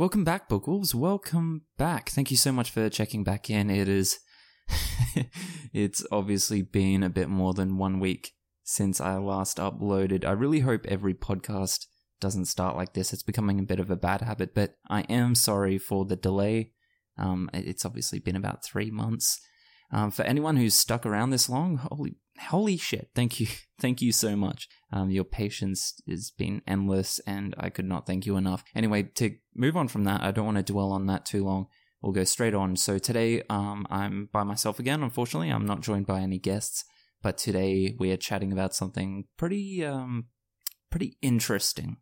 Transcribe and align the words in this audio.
Welcome 0.00 0.24
back, 0.24 0.48
Book 0.48 0.66
Wolves. 0.66 0.94
Welcome 0.94 1.66
back. 1.76 2.08
Thank 2.08 2.30
you 2.30 2.36
so 2.38 2.52
much 2.52 2.70
for 2.70 2.88
checking 2.88 3.22
back 3.22 3.50
in. 3.50 3.68
It 3.68 3.86
is, 3.86 4.20
it's 5.74 6.06
obviously 6.10 6.62
been 6.62 7.02
a 7.02 7.10
bit 7.10 7.28
more 7.28 7.52
than 7.52 7.76
one 7.76 8.00
week 8.00 8.32
since 8.64 8.98
I 8.98 9.18
last 9.18 9.58
uploaded. 9.58 10.24
I 10.24 10.30
really 10.30 10.60
hope 10.60 10.86
every 10.86 11.12
podcast 11.12 11.84
doesn't 12.18 12.46
start 12.46 12.76
like 12.76 12.94
this. 12.94 13.12
It's 13.12 13.22
becoming 13.22 13.58
a 13.58 13.64
bit 13.64 13.78
of 13.78 13.90
a 13.90 13.94
bad 13.94 14.22
habit, 14.22 14.54
but 14.54 14.76
I 14.88 15.02
am 15.02 15.34
sorry 15.34 15.76
for 15.76 16.06
the 16.06 16.16
delay. 16.16 16.72
Um, 17.18 17.50
it's 17.52 17.84
obviously 17.84 18.20
been 18.20 18.36
about 18.36 18.64
three 18.64 18.90
months. 18.90 19.38
Um, 19.92 20.10
for 20.10 20.22
anyone 20.22 20.56
who's 20.56 20.72
stuck 20.72 21.04
around 21.04 21.28
this 21.28 21.50
long, 21.50 21.76
holy 21.76 22.16
holy 22.48 22.76
shit! 22.76 23.10
Thank 23.14 23.40
you, 23.40 23.46
thank 23.80 24.02
you 24.02 24.12
so 24.12 24.36
much. 24.36 24.68
Um, 24.92 25.10
your 25.10 25.24
patience 25.24 26.00
has 26.08 26.30
been 26.30 26.62
endless, 26.66 27.20
and 27.26 27.54
I 27.58 27.70
could 27.70 27.84
not 27.84 28.06
thank 28.06 28.26
you 28.26 28.36
enough. 28.36 28.64
Anyway, 28.74 29.04
to 29.14 29.36
move 29.54 29.76
on 29.76 29.88
from 29.88 30.04
that, 30.04 30.22
I 30.22 30.30
don't 30.30 30.46
want 30.46 30.58
to 30.58 30.72
dwell 30.72 30.92
on 30.92 31.06
that 31.06 31.26
too 31.26 31.44
long. 31.44 31.66
We'll 32.02 32.12
go 32.12 32.24
straight 32.24 32.54
on. 32.54 32.76
So 32.76 32.98
today, 32.98 33.42
um, 33.50 33.86
I'm 33.90 34.28
by 34.32 34.42
myself 34.42 34.78
again. 34.78 35.02
Unfortunately, 35.02 35.50
I'm 35.50 35.66
not 35.66 35.82
joined 35.82 36.06
by 36.06 36.20
any 36.20 36.38
guests, 36.38 36.84
but 37.22 37.36
today 37.36 37.94
we 37.98 38.10
are 38.10 38.16
chatting 38.16 38.52
about 38.52 38.74
something 38.74 39.24
pretty, 39.36 39.84
um, 39.84 40.26
pretty 40.90 41.18
interesting. 41.20 41.98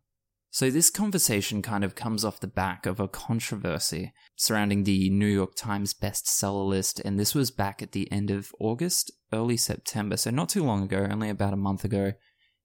So 0.51 0.71
this 0.71 0.89
conversation 0.89 1.61
kind 1.61 1.83
of 1.83 1.93
comes 1.93 2.25
off 2.25 2.39
the 2.39 2.47
back 2.47 2.87
of 2.87 2.99
a 2.99 3.07
controversy 3.07 4.13
surrounding 4.35 4.83
the 4.83 5.09
New 5.11 5.27
York 5.27 5.53
Times 5.55 5.93
bestseller 5.93 6.67
list, 6.67 6.99
and 7.05 7.19
this 7.19 7.35
was 7.35 7.51
back 7.51 7.83
at 7.83 7.91
the 7.91 8.11
end 8.11 8.31
of 8.31 8.51
August, 8.59 9.11
early 9.31 9.57
September, 9.57 10.17
so 10.17 10.31
not 10.31 10.49
too 10.49 10.63
long 10.63 10.83
ago, 10.83 11.07
only 11.09 11.29
about 11.29 11.53
a 11.53 11.57
month 11.57 11.83
ago. 11.85 12.13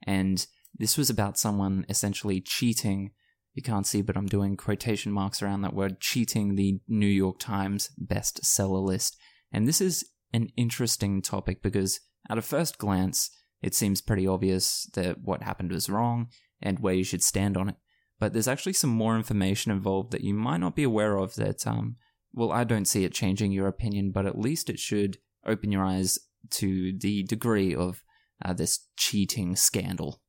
And 0.06 0.46
this 0.74 0.96
was 0.96 1.10
about 1.10 1.38
someone 1.38 1.84
essentially 1.90 2.40
cheating. 2.40 3.10
You 3.52 3.62
can't 3.62 3.86
see, 3.86 4.00
but 4.00 4.16
I'm 4.16 4.26
doing 4.26 4.56
quotation 4.56 5.12
marks 5.12 5.42
around 5.42 5.60
that 5.62 5.74
word 5.74 6.00
cheating 6.00 6.54
the 6.54 6.80
New 6.88 7.06
York 7.06 7.38
Times 7.38 7.90
bestseller 8.02 8.82
list. 8.82 9.16
And 9.52 9.68
this 9.68 9.82
is 9.82 10.08
an 10.32 10.48
interesting 10.56 11.20
topic 11.20 11.62
because 11.62 12.00
at 12.30 12.38
a 12.38 12.42
first 12.42 12.78
glance, 12.78 13.30
it 13.62 13.74
seems 13.74 14.00
pretty 14.00 14.26
obvious 14.26 14.88
that 14.94 15.20
what 15.22 15.42
happened 15.42 15.70
was 15.70 15.90
wrong 15.90 16.28
and 16.64 16.80
where 16.80 16.94
you 16.94 17.04
should 17.04 17.22
stand 17.22 17.56
on 17.56 17.68
it. 17.68 17.76
But 18.18 18.32
there's 18.32 18.48
actually 18.48 18.72
some 18.72 18.90
more 18.90 19.16
information 19.16 19.70
involved 19.70 20.10
that 20.12 20.24
you 20.24 20.34
might 20.34 20.60
not 20.60 20.74
be 20.74 20.82
aware 20.82 21.18
of 21.18 21.34
that, 21.34 21.66
um, 21.66 21.96
well, 22.32 22.50
I 22.50 22.64
don't 22.64 22.86
see 22.86 23.04
it 23.04 23.12
changing 23.12 23.52
your 23.52 23.68
opinion, 23.68 24.10
but 24.10 24.26
at 24.26 24.38
least 24.38 24.70
it 24.70 24.78
should 24.78 25.18
open 25.46 25.70
your 25.70 25.84
eyes 25.84 26.18
to 26.50 26.96
the 26.98 27.22
degree 27.24 27.74
of 27.74 28.02
uh, 28.44 28.52
this 28.52 28.86
cheating 28.96 29.56
scandal. 29.56 30.20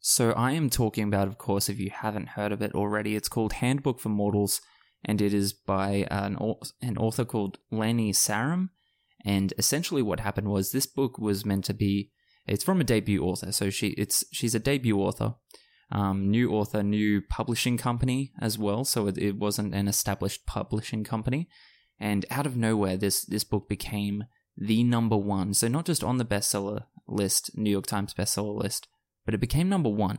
So, 0.00 0.32
I 0.32 0.52
am 0.52 0.68
talking 0.68 1.04
about, 1.04 1.28
of 1.28 1.38
course, 1.38 1.68
if 1.68 1.78
you 1.78 1.90
haven't 1.90 2.30
heard 2.30 2.52
of 2.52 2.60
it 2.60 2.74
already, 2.74 3.16
it's 3.16 3.28
called 3.28 3.54
Handbook 3.54 4.00
for 4.00 4.10
Mortals, 4.10 4.60
and 5.02 5.20
it 5.22 5.32
is 5.32 5.52
by 5.52 6.06
an, 6.10 6.36
an 6.82 6.98
author 6.98 7.24
called 7.24 7.58
Lani 7.70 8.12
Sarem. 8.12 8.68
And 9.24 9.54
essentially, 9.56 10.02
what 10.02 10.20
happened 10.20 10.48
was 10.48 10.70
this 10.70 10.86
book 10.86 11.18
was 11.18 11.46
meant 11.46 11.64
to 11.66 11.74
be. 11.74 12.10
It's 12.46 12.64
from 12.64 12.80
a 12.80 12.84
debut 12.84 13.22
author, 13.22 13.52
so 13.52 13.70
she 13.70 13.88
it's 13.88 14.24
she's 14.32 14.54
a 14.54 14.58
debut 14.60 14.98
author, 14.98 15.34
um, 15.90 16.30
new 16.30 16.52
author, 16.52 16.82
new 16.82 17.22
publishing 17.22 17.78
company 17.78 18.32
as 18.40 18.58
well. 18.58 18.84
So 18.84 19.06
it, 19.06 19.16
it 19.16 19.36
wasn't 19.36 19.74
an 19.74 19.88
established 19.88 20.44
publishing 20.46 21.04
company, 21.04 21.48
and 21.98 22.26
out 22.30 22.46
of 22.46 22.56
nowhere, 22.56 22.96
this 22.96 23.24
this 23.24 23.44
book 23.44 23.68
became 23.68 24.24
the 24.56 24.84
number 24.84 25.16
one. 25.16 25.54
So 25.54 25.68
not 25.68 25.86
just 25.86 26.04
on 26.04 26.18
the 26.18 26.24
bestseller 26.24 26.84
list, 27.08 27.50
New 27.56 27.70
York 27.70 27.86
Times 27.86 28.14
bestseller 28.14 28.62
list, 28.62 28.88
but 29.24 29.34
it 29.34 29.40
became 29.40 29.68
number 29.68 29.90
one. 29.90 30.18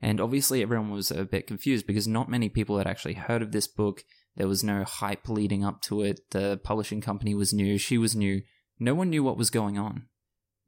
And 0.00 0.20
obviously, 0.20 0.62
everyone 0.62 0.90
was 0.90 1.10
a 1.10 1.24
bit 1.24 1.48
confused 1.48 1.86
because 1.86 2.06
not 2.06 2.30
many 2.30 2.48
people 2.48 2.78
had 2.78 2.86
actually 2.86 3.14
heard 3.14 3.42
of 3.42 3.50
this 3.50 3.66
book. 3.66 4.04
There 4.36 4.46
was 4.46 4.62
no 4.62 4.84
hype 4.84 5.28
leading 5.28 5.64
up 5.64 5.82
to 5.82 6.02
it. 6.02 6.20
The 6.30 6.60
publishing 6.62 7.00
company 7.00 7.34
was 7.34 7.52
new. 7.52 7.78
She 7.78 7.98
was 7.98 8.14
new. 8.14 8.42
No 8.78 8.94
one 8.94 9.10
knew 9.10 9.24
what 9.24 9.36
was 9.36 9.50
going 9.50 9.76
on. 9.76 10.06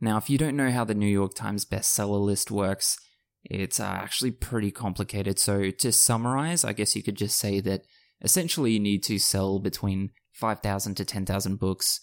Now, 0.01 0.17
if 0.17 0.31
you 0.31 0.39
don't 0.39 0.57
know 0.57 0.71
how 0.71 0.85
the 0.85 0.95
New 0.95 1.07
York 1.07 1.35
Times 1.35 1.65
bestseller 1.65 2.21
list 2.21 2.51
works, 2.51 2.97
it's 3.45 3.81
uh, 3.81 3.85
actually 3.85 4.31
pretty 4.31 4.71
complicated. 4.71 5.39
So, 5.39 5.71
to 5.71 5.93
summarize, 5.93 6.65
I 6.65 6.73
guess 6.73 6.97
you 6.97 7.03
could 7.03 7.17
just 7.17 7.39
say 7.39 7.61
that 7.61 7.83
essentially 8.23 8.73
you 8.73 8.81
need 8.81 9.03
to 9.05 9.19
sell 9.19 9.59
between 9.59 10.11
5,000 10.33 10.95
to 10.97 11.05
10,000 11.05 11.59
books 11.59 12.01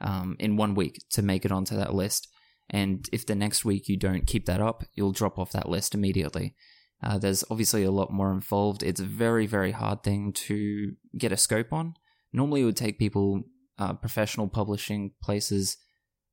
um, 0.00 0.36
in 0.38 0.56
one 0.56 0.74
week 0.74 1.02
to 1.10 1.22
make 1.22 1.44
it 1.44 1.52
onto 1.52 1.76
that 1.76 1.94
list. 1.94 2.28
And 2.68 3.08
if 3.12 3.26
the 3.26 3.34
next 3.34 3.64
week 3.64 3.88
you 3.88 3.96
don't 3.96 4.26
keep 4.26 4.46
that 4.46 4.60
up, 4.60 4.84
you'll 4.94 5.12
drop 5.12 5.38
off 5.38 5.52
that 5.52 5.68
list 5.68 5.94
immediately. 5.94 6.54
Uh, 7.02 7.18
there's 7.18 7.44
obviously 7.50 7.84
a 7.84 7.90
lot 7.90 8.12
more 8.12 8.32
involved. 8.32 8.82
It's 8.82 9.00
a 9.00 9.04
very, 9.04 9.46
very 9.46 9.72
hard 9.72 10.02
thing 10.02 10.32
to 10.32 10.92
get 11.16 11.32
a 11.32 11.36
scope 11.36 11.72
on. 11.72 11.94
Normally, 12.32 12.62
it 12.62 12.64
would 12.64 12.76
take 12.76 12.98
people, 12.98 13.42
uh, 13.78 13.92
professional 13.94 14.48
publishing 14.48 15.12
places, 15.22 15.76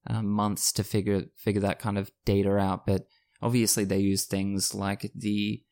uh, 0.08 0.22
months 0.22 0.72
to 0.74 0.84
figure 0.84 1.26
figure 1.36 1.62
that 1.62 1.80
kind 1.80 1.98
of 1.98 2.12
data 2.26 2.58
out. 2.58 2.86
But 2.86 3.08
obviously, 3.42 3.84
they 3.86 4.00
use 4.00 4.26
things 4.26 4.74
like 4.74 5.12
the 5.16 5.64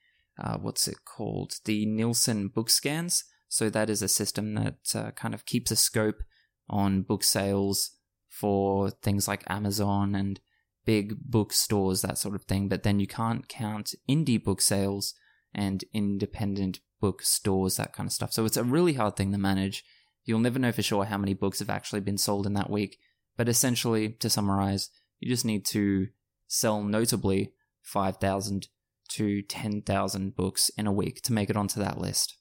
uh, 0.42 0.58
what's 0.58 0.88
it 0.88 1.06
called, 1.06 1.54
the 1.66 1.86
Nielsen 1.86 2.48
book 2.48 2.70
scans. 2.70 3.24
So 3.48 3.70
that 3.70 3.90
is 3.90 4.02
a 4.02 4.08
system 4.08 4.56
that 4.56 4.96
uh, 4.96 5.12
kind 5.12 5.34
of 5.34 5.46
keeps 5.46 5.72
a 5.72 5.76
scope 5.76 6.24
on 6.70 7.02
book 7.02 7.24
sales 7.24 7.92
for 8.30 8.90
things 8.90 9.28
like 9.28 9.44
Amazon 9.48 10.16
and 10.16 10.40
big 10.86 11.16
bookstores, 11.20 12.02
that 12.02 12.18
sort 12.18 12.34
of 12.34 12.44
thing. 12.44 12.70
But 12.70 12.84
then 12.84 13.00
you 13.00 13.08
can't 13.08 13.48
count 13.48 13.94
indie 14.10 14.42
book 14.42 14.62
sales 14.62 15.14
and 15.54 15.84
independent 15.94 16.80
bookstores, 17.02 17.76
that 17.76 17.94
kind 17.94 18.08
of 18.08 18.14
stuff. 18.14 18.32
So 18.32 18.46
it's 18.46 18.58
a 18.58 18.64
really 18.64 18.94
hard 18.94 19.18
thing 19.18 19.32
to 19.34 19.38
manage. 19.38 19.84
You'll 20.24 20.40
never 20.40 20.60
know 20.60 20.72
for 20.72 20.82
sure 20.82 21.06
how 21.06 21.18
many 21.18 21.34
books 21.34 21.60
have 21.60 21.70
actually 21.70 22.02
been 22.02 22.18
sold 22.18 22.46
in 22.48 22.54
that 22.54 22.70
week. 22.70 22.98
But 23.42 23.50
essentially, 23.50 24.10
to 24.20 24.30
summarize, 24.30 24.92
you 25.20 25.28
just 25.28 25.46
need 25.46 25.66
to 25.72 26.10
sell 26.46 26.84
notably 26.84 27.54
5,000 27.82 28.68
to 29.14 29.42
10,000 29.42 30.36
books 30.36 30.70
in 30.78 30.86
a 30.86 30.94
week 30.94 31.24
to 31.24 31.34
make 31.34 31.50
it 31.50 31.56
onto 31.56 31.80
that 31.80 31.98
list. 31.98 32.38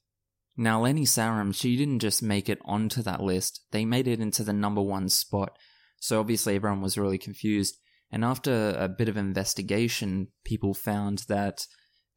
Now, 0.55 0.79
Lenny 0.83 1.05
Sarem, 1.05 1.55
she 1.55 1.75
didn't 1.75 2.01
just 2.01 2.21
make 2.21 2.49
it 2.49 2.59
onto 2.65 3.01
that 3.01 3.19
list, 3.19 3.61
they 3.71 3.83
made 3.83 4.07
it 4.07 4.19
into 4.19 4.43
the 4.43 4.53
number 4.53 4.83
one 4.83 5.09
spot. 5.09 5.57
So 5.99 6.19
obviously, 6.19 6.55
everyone 6.55 6.81
was 6.81 6.99
really 6.99 7.17
confused. 7.17 7.79
And 8.11 8.23
after 8.23 8.75
a 8.77 8.87
bit 8.87 9.09
of 9.09 9.17
investigation, 9.17 10.27
people 10.45 10.75
found 10.75 11.23
that 11.27 11.65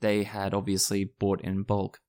they 0.03 0.25
had 0.25 0.53
obviously 0.53 1.11
bought 1.19 1.41
in 1.41 1.63
bulk. 1.63 2.01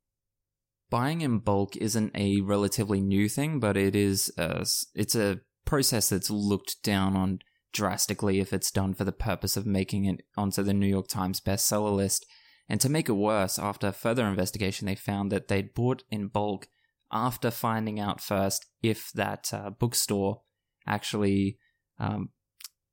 Buying 0.89 1.21
in 1.21 1.39
bulk 1.39 1.77
isn't 1.77 2.11
a 2.13 2.41
relatively 2.41 2.99
new 2.99 3.29
thing, 3.29 3.61
but 3.61 3.77
it 3.77 3.95
is 3.95 4.29
a, 4.37 4.65
it's 4.93 5.15
a 5.15 5.39
process 5.65 6.09
that's 6.09 6.29
looked 6.29 6.81
down 6.83 7.15
on 7.15 7.39
drastically 7.73 8.39
if 8.39 8.53
it's 8.53 8.71
done 8.71 8.93
for 8.93 9.03
the 9.03 9.11
purpose 9.11 9.57
of 9.57 9.65
making 9.65 10.05
it 10.05 10.21
onto 10.37 10.63
the 10.63 10.73
New 10.73 10.87
York 10.87 11.07
Times 11.07 11.41
bestseller 11.41 11.95
list. 11.95 12.25
And 12.69 12.81
to 12.81 12.89
make 12.89 13.09
it 13.09 13.13
worse, 13.13 13.59
after 13.59 13.91
further 13.91 14.25
investigation, 14.25 14.87
they 14.87 14.95
found 14.95 15.31
that 15.31 15.47
they'd 15.49 15.73
bought 15.73 16.03
in 16.09 16.27
bulk 16.27 16.67
after 17.11 17.51
finding 17.51 17.99
out 17.99 18.21
first 18.21 18.65
if 18.81 19.11
that 19.13 19.53
uh, 19.53 19.69
bookstore 19.69 20.41
actually 20.87 21.59
um, 21.99 22.29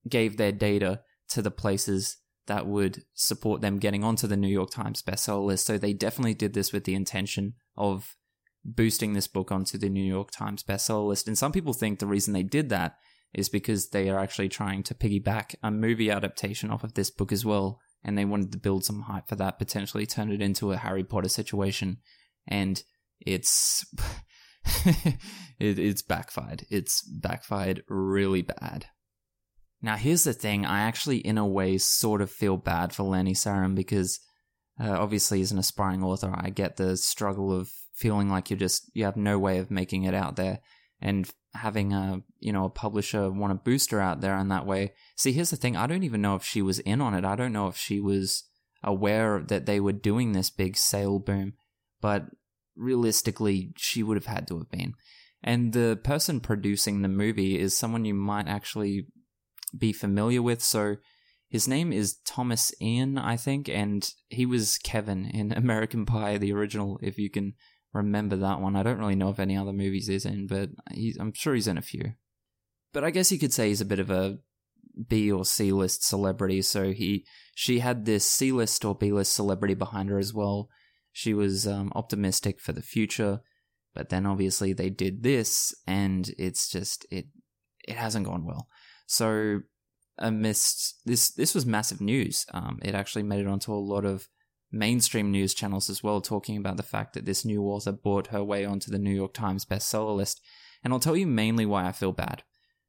gave 0.08 0.36
their 0.36 0.52
data 0.52 1.00
to 1.28 1.42
the 1.42 1.50
places 1.50 2.18
that 2.46 2.66
would 2.66 3.04
support 3.14 3.60
them 3.60 3.78
getting 3.78 4.04
onto 4.04 4.26
the 4.26 4.36
New 4.36 4.48
York 4.48 4.70
Times 4.70 5.02
bestseller 5.02 5.46
list. 5.46 5.66
So 5.66 5.78
they 5.78 5.92
definitely 5.92 6.34
did 6.34 6.54
this 6.54 6.72
with 6.72 6.84
the 6.84 6.94
intention 6.94 7.54
of 7.76 8.16
boosting 8.64 9.12
this 9.12 9.26
book 9.26 9.50
onto 9.50 9.78
the 9.78 9.88
New 9.88 10.04
York 10.04 10.30
Times 10.30 10.62
bestseller 10.62 11.08
list. 11.08 11.26
And 11.26 11.36
some 11.36 11.52
people 11.52 11.72
think 11.72 11.98
the 11.98 12.06
reason 12.06 12.32
they 12.32 12.42
did 12.42 12.68
that 12.68 12.96
is 13.34 13.48
because 13.48 13.88
they 13.88 14.10
are 14.10 14.18
actually 14.18 14.48
trying 14.48 14.82
to 14.84 14.94
piggyback 14.94 15.54
a 15.62 15.70
movie 15.70 16.10
adaptation 16.10 16.70
off 16.70 16.84
of 16.84 16.94
this 16.94 17.10
book 17.10 17.32
as 17.32 17.44
well 17.44 17.80
and 18.04 18.18
they 18.18 18.24
wanted 18.24 18.52
to 18.52 18.58
build 18.58 18.84
some 18.84 19.02
hype 19.02 19.28
for 19.28 19.36
that, 19.36 19.58
potentially 19.58 20.06
turn 20.06 20.32
it 20.32 20.42
into 20.42 20.72
a 20.72 20.76
Harry 20.76 21.04
Potter 21.04 21.28
situation, 21.28 21.98
and 22.46 22.82
it's 23.20 23.84
it, 24.84 25.78
it's 25.78 26.02
backfired. 26.02 26.64
It's 26.70 27.02
backfired 27.02 27.84
really 27.88 28.42
bad. 28.42 28.86
Now, 29.80 29.96
here's 29.96 30.24
the 30.24 30.32
thing: 30.32 30.66
I 30.66 30.80
actually, 30.80 31.18
in 31.18 31.38
a 31.38 31.46
way, 31.46 31.78
sort 31.78 32.20
of 32.20 32.30
feel 32.30 32.56
bad 32.56 32.92
for 32.92 33.04
Lani 33.04 33.34
Sarem 33.34 33.74
because, 33.74 34.18
uh, 34.80 34.90
obviously, 34.90 35.40
as 35.40 35.52
an 35.52 35.58
aspiring 35.58 36.02
author, 36.02 36.32
I 36.34 36.50
get 36.50 36.76
the 36.76 36.96
struggle 36.96 37.52
of 37.52 37.70
feeling 38.02 38.28
like 38.28 38.50
you 38.50 38.56
just 38.56 38.90
you 38.92 39.04
have 39.04 39.16
no 39.16 39.38
way 39.38 39.58
of 39.58 39.70
making 39.70 40.02
it 40.02 40.14
out 40.14 40.34
there, 40.34 40.58
and 41.00 41.30
having 41.54 41.92
a 41.92 42.20
you 42.40 42.52
know 42.52 42.64
a 42.64 42.70
publisher 42.70 43.30
want 43.30 43.52
to 43.52 43.70
boost 43.70 43.92
her 43.92 44.00
out 44.00 44.20
there 44.20 44.36
in 44.38 44.48
that 44.48 44.66
way. 44.66 44.92
See, 45.16 45.32
here's 45.32 45.50
the 45.50 45.56
thing: 45.56 45.76
I 45.76 45.86
don't 45.86 46.02
even 46.02 46.20
know 46.20 46.34
if 46.34 46.44
she 46.44 46.60
was 46.60 46.80
in 46.80 47.00
on 47.00 47.14
it. 47.14 47.24
I 47.24 47.36
don't 47.36 47.52
know 47.52 47.68
if 47.68 47.76
she 47.76 48.00
was 48.00 48.44
aware 48.82 49.40
that 49.46 49.66
they 49.66 49.78
were 49.78 49.92
doing 49.92 50.32
this 50.32 50.50
big 50.50 50.76
sale 50.76 51.20
boom, 51.20 51.54
but 52.00 52.26
realistically, 52.76 53.72
she 53.76 54.02
would 54.02 54.16
have 54.16 54.26
had 54.26 54.48
to 54.48 54.58
have 54.58 54.70
been. 54.70 54.94
And 55.44 55.72
the 55.72 55.98
person 56.02 56.40
producing 56.40 57.02
the 57.02 57.08
movie 57.08 57.58
is 57.58 57.76
someone 57.76 58.04
you 58.04 58.14
might 58.14 58.48
actually 58.48 59.06
be 59.76 59.92
familiar 59.92 60.42
with. 60.42 60.62
So 60.62 60.96
his 61.48 61.68
name 61.68 61.92
is 61.92 62.16
Thomas 62.24 62.72
Ian, 62.80 63.18
I 63.18 63.36
think, 63.36 63.68
and 63.68 64.08
he 64.28 64.46
was 64.46 64.78
Kevin 64.78 65.26
in 65.26 65.52
American 65.56 66.06
Pie, 66.06 66.38
the 66.38 66.52
original, 66.52 66.98
if 67.02 67.18
you 67.18 67.28
can 67.28 67.54
remember 67.92 68.36
that 68.36 68.60
one. 68.60 68.76
I 68.76 68.82
don't 68.82 68.98
really 68.98 69.14
know 69.14 69.30
if 69.30 69.38
any 69.38 69.56
other 69.56 69.72
movies 69.72 70.06
he's 70.06 70.24
in, 70.26 70.46
but 70.46 70.70
he's, 70.92 71.16
I'm 71.18 71.32
sure 71.32 71.54
he's 71.54 71.68
in 71.68 71.78
a 71.78 71.82
few. 71.82 72.14
But 72.92 73.04
I 73.04 73.10
guess 73.10 73.32
you 73.32 73.38
could 73.38 73.52
say 73.52 73.68
he's 73.68 73.80
a 73.80 73.86
bit 73.86 73.98
of 73.98 74.10
a 74.10 74.38
B 75.08 75.30
or 75.30 75.44
C 75.44 75.72
list 75.72 76.04
celebrity. 76.04 76.62
So 76.62 76.92
he 76.92 77.26
she 77.54 77.80
had 77.80 78.04
this 78.04 78.28
C 78.28 78.52
list 78.52 78.84
or 78.84 78.94
B 78.94 79.12
list 79.12 79.32
celebrity 79.32 79.74
behind 79.74 80.10
her 80.10 80.18
as 80.18 80.34
well. 80.34 80.68
She 81.12 81.34
was 81.34 81.66
um, 81.66 81.92
optimistic 81.94 82.60
for 82.60 82.72
the 82.72 82.82
future, 82.82 83.40
but 83.94 84.08
then 84.08 84.26
obviously 84.26 84.72
they 84.72 84.90
did 84.90 85.22
this, 85.22 85.74
and 85.86 86.30
it's 86.38 86.70
just 86.70 87.06
it 87.10 87.26
it 87.86 87.96
hasn't 87.96 88.26
gone 88.26 88.44
well. 88.44 88.68
So 89.06 89.60
amidst 90.18 91.00
this 91.04 91.30
this 91.30 91.54
was 91.54 91.66
massive 91.66 92.00
news. 92.00 92.46
Um, 92.52 92.78
it 92.82 92.94
actually 92.94 93.24
made 93.24 93.40
it 93.40 93.48
onto 93.48 93.72
a 93.72 93.76
lot 93.76 94.04
of 94.04 94.28
mainstream 94.72 95.30
news 95.30 95.54
channels 95.54 95.90
as 95.90 96.02
well, 96.02 96.20
talking 96.20 96.56
about 96.56 96.76
the 96.76 96.82
fact 96.82 97.14
that 97.14 97.24
this 97.24 97.44
new 97.44 97.62
author 97.62 97.92
bought 97.92 98.28
her 98.28 98.42
way 98.42 98.64
onto 98.64 98.90
the 98.90 98.98
New 98.98 99.14
York 99.14 99.34
Times 99.34 99.64
bestseller 99.64 100.16
list. 100.16 100.40
And 100.82 100.92
I'll 100.92 101.00
tell 101.00 101.16
you 101.16 101.26
mainly 101.26 101.66
why 101.66 101.86
I 101.86 101.92
feel 101.92 102.12
bad. 102.12 102.42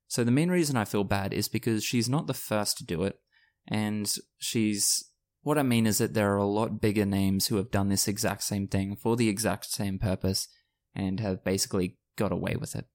So 0.08 0.24
the 0.24 0.32
main 0.32 0.50
reason 0.50 0.78
I 0.78 0.86
feel 0.86 1.04
bad 1.04 1.34
is 1.34 1.48
because 1.48 1.84
she's 1.84 2.10
not 2.10 2.28
the 2.28 2.34
first 2.34 2.78
to 2.78 2.86
do 2.86 3.04
it, 3.04 3.20
and 3.68 4.12
she's 4.38 5.04
what 5.44 5.58
I 5.58 5.64
mean 5.64 5.86
is 5.86 5.98
that 5.98 6.14
there 6.14 6.34
are 6.34 6.38
a 6.38 6.46
lot 6.46 6.80
bigger 6.80 7.06
names 7.06 7.48
who 7.48 7.58
have 7.58 7.70
done 7.70 7.90
this 7.90 8.08
exact 8.08 8.44
same 8.44 8.68
thing 8.68 8.96
for 8.96 9.16
the 9.16 9.28
exact 9.28 9.66
same 9.66 10.00
purpose 10.00 10.48
and 10.96 11.20
have 11.20 11.44
basically 11.44 11.98
got 12.16 12.32
away 12.32 12.56
with 12.56 12.76
it. 12.76 12.86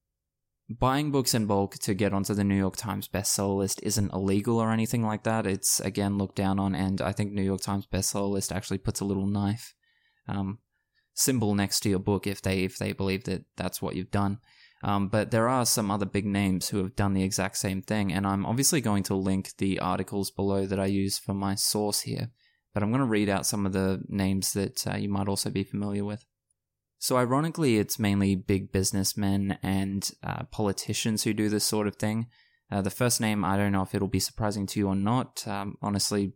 Buying 0.69 1.09
books 1.09 1.33
in 1.33 1.47
bulk 1.47 1.79
to 1.79 1.95
get 1.95 2.13
onto 2.13 2.35
the 2.35 2.43
New 2.43 2.55
York 2.55 2.77
Times 2.77 3.07
bestseller 3.07 3.57
list 3.57 3.79
isn't 3.81 4.13
illegal 4.13 4.59
or 4.59 4.71
anything 4.71 5.03
like 5.03 5.23
that. 5.23 5.47
It's 5.47 5.79
again 5.79 6.19
looked 6.19 6.35
down 6.35 6.59
on, 6.59 6.75
and 6.75 7.01
I 7.01 7.11
think 7.11 7.31
New 7.31 7.41
York 7.41 7.61
Times 7.61 7.87
bestseller 7.91 8.29
list 8.29 8.51
actually 8.51 8.77
puts 8.77 8.99
a 8.99 9.05
little 9.05 9.25
knife 9.25 9.73
um, 10.27 10.59
symbol 11.15 11.55
next 11.55 11.79
to 11.81 11.89
your 11.89 11.97
book 11.97 12.27
if 12.27 12.43
they 12.43 12.63
if 12.63 12.77
they 12.77 12.93
believe 12.93 13.23
that 13.23 13.45
that's 13.57 13.81
what 13.81 13.95
you've 13.95 14.11
done. 14.11 14.37
Um, 14.83 15.09
but 15.09 15.31
there 15.31 15.49
are 15.49 15.65
some 15.65 15.89
other 15.89 16.05
big 16.05 16.25
names 16.25 16.69
who 16.69 16.77
have 16.77 16.95
done 16.95 17.13
the 17.13 17.23
exact 17.23 17.57
same 17.57 17.81
thing, 17.81 18.13
and 18.13 18.27
I'm 18.27 18.45
obviously 18.45 18.79
going 18.79 19.03
to 19.03 19.15
link 19.15 19.57
the 19.57 19.79
articles 19.79 20.29
below 20.29 20.67
that 20.67 20.79
I 20.79 20.85
use 20.85 21.17
for 21.17 21.33
my 21.33 21.55
source 21.55 22.01
here. 22.01 22.29
But 22.75 22.83
I'm 22.83 22.91
going 22.91 22.99
to 22.99 23.07
read 23.07 23.27
out 23.27 23.47
some 23.47 23.65
of 23.65 23.73
the 23.73 24.03
names 24.07 24.53
that 24.53 24.85
uh, 24.85 24.97
you 24.97 25.09
might 25.09 25.27
also 25.27 25.49
be 25.49 25.63
familiar 25.63 26.05
with. 26.05 26.23
So, 27.01 27.17
ironically, 27.17 27.77
it's 27.77 27.97
mainly 27.97 28.35
big 28.35 28.71
businessmen 28.71 29.57
and 29.63 30.09
uh, 30.21 30.43
politicians 30.51 31.23
who 31.23 31.33
do 31.33 31.47
this 31.47 31.63
sort 31.63 31.87
of 31.87 31.95
thing. 31.95 32.27
Uh, 32.69 32.81
the 32.81 32.89
first 32.89 33.19
name, 33.21 33.43
I 33.43 33.57
don't 33.57 33.71
know 33.71 33.81
if 33.81 33.95
it'll 33.95 34.09
be 34.09 34.19
surprising 34.19 34.67
to 34.67 34.79
you 34.79 34.87
or 34.87 34.95
not. 34.95 35.47
Um, 35.47 35.77
honestly, 35.81 36.33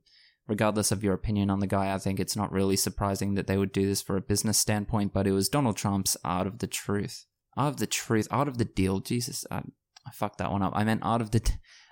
regardless 0.48 0.92
of 0.92 1.04
your 1.04 1.14
opinion 1.14 1.50
on 1.50 1.60
the 1.60 1.68
guy, 1.68 1.94
I 1.94 1.98
think 1.98 2.20
it's 2.20 2.36
not 2.36 2.52
really 2.52 2.78
surprising 2.78 3.36
that 3.36 3.46
they 3.48 3.58
would 3.58 3.72
do 3.72 3.86
this 3.86 4.02
for 4.02 4.18
a 4.18 4.22
business 4.22 4.58
standpoint, 4.58 5.14
but 5.14 5.28
it 5.28 5.32
was 5.32 5.50
Donald 5.50 5.78
Trump's 5.78 6.18
Art 6.24 6.48
of 6.48 6.60
the 6.60 6.68
Truth. 6.68 7.26
Art 7.56 7.74
of 7.74 7.80
the 7.80 7.88
Truth, 7.88 8.28
Art 8.32 8.48
of 8.48 8.58
the 8.58 8.66
Deal. 8.66 9.00
Jesus, 9.00 9.46
I, 9.52 9.64
I 10.08 10.12
fucked 10.12 10.40
that 10.40 10.52
one 10.52 10.64
up. 10.64 10.74
I 10.76 10.84
meant 10.84 11.02
Art 11.04 11.22
of 11.22 11.32
the 11.32 11.42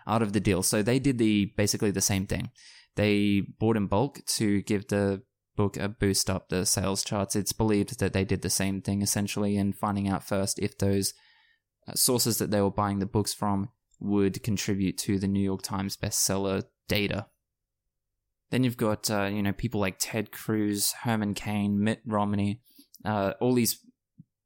Art 0.08 0.22
of 0.22 0.34
the 0.34 0.40
Deal. 0.40 0.64
So 0.64 0.82
they 0.82 0.98
did 0.98 1.18
the 1.18 1.52
basically 1.58 1.92
the 1.92 2.02
same 2.02 2.26
thing. 2.26 2.52
They 2.96 3.44
bought 3.60 3.78
in 3.78 3.88
bulk 3.88 4.26
to 4.26 4.62
give 4.64 4.88
the 4.88 5.22
book 5.56 5.78
a 5.78 5.90
boost 5.90 6.30
up 6.30 6.50
the 6.50 6.66
sales 6.66 7.04
charts. 7.04 7.36
It's 7.36 7.54
believed 7.54 8.00
that 8.00 8.14
they 8.14 8.24
did 8.24 8.42
the 8.42 8.50
same 8.50 8.82
thing 8.82 9.02
essentially 9.02 9.58
in 9.58 9.74
finding 9.74 10.08
out 10.08 10.24
first 10.24 10.60
if 10.60 10.78
those 10.78 11.14
uh, 11.88 11.94
sources 11.94 12.38
that 12.38 12.52
they 12.52 12.62
were 12.62 12.72
buying 12.72 13.00
the 13.00 13.06
books 13.06 13.34
from 13.34 13.70
would 14.00 14.44
contribute 14.44 14.98
to 14.98 15.20
the 15.20 15.28
New 15.28 15.44
York 15.44 15.62
Times 15.62 15.98
bestseller 15.98 16.64
data. 16.88 17.28
Then 18.50 18.64
you've 18.64 18.78
got 18.78 19.10
uh, 19.10 19.26
you 19.26 19.42
know 19.42 19.54
people 19.54 19.80
like 19.80 19.96
Ted 20.00 20.32
Cruz, 20.32 20.94
Herman 21.04 21.34
Cain, 21.34 21.82
Mitt 21.82 22.02
Romney, 22.06 22.62
uh, 23.06 23.34
all 23.40 23.54
these 23.54 23.80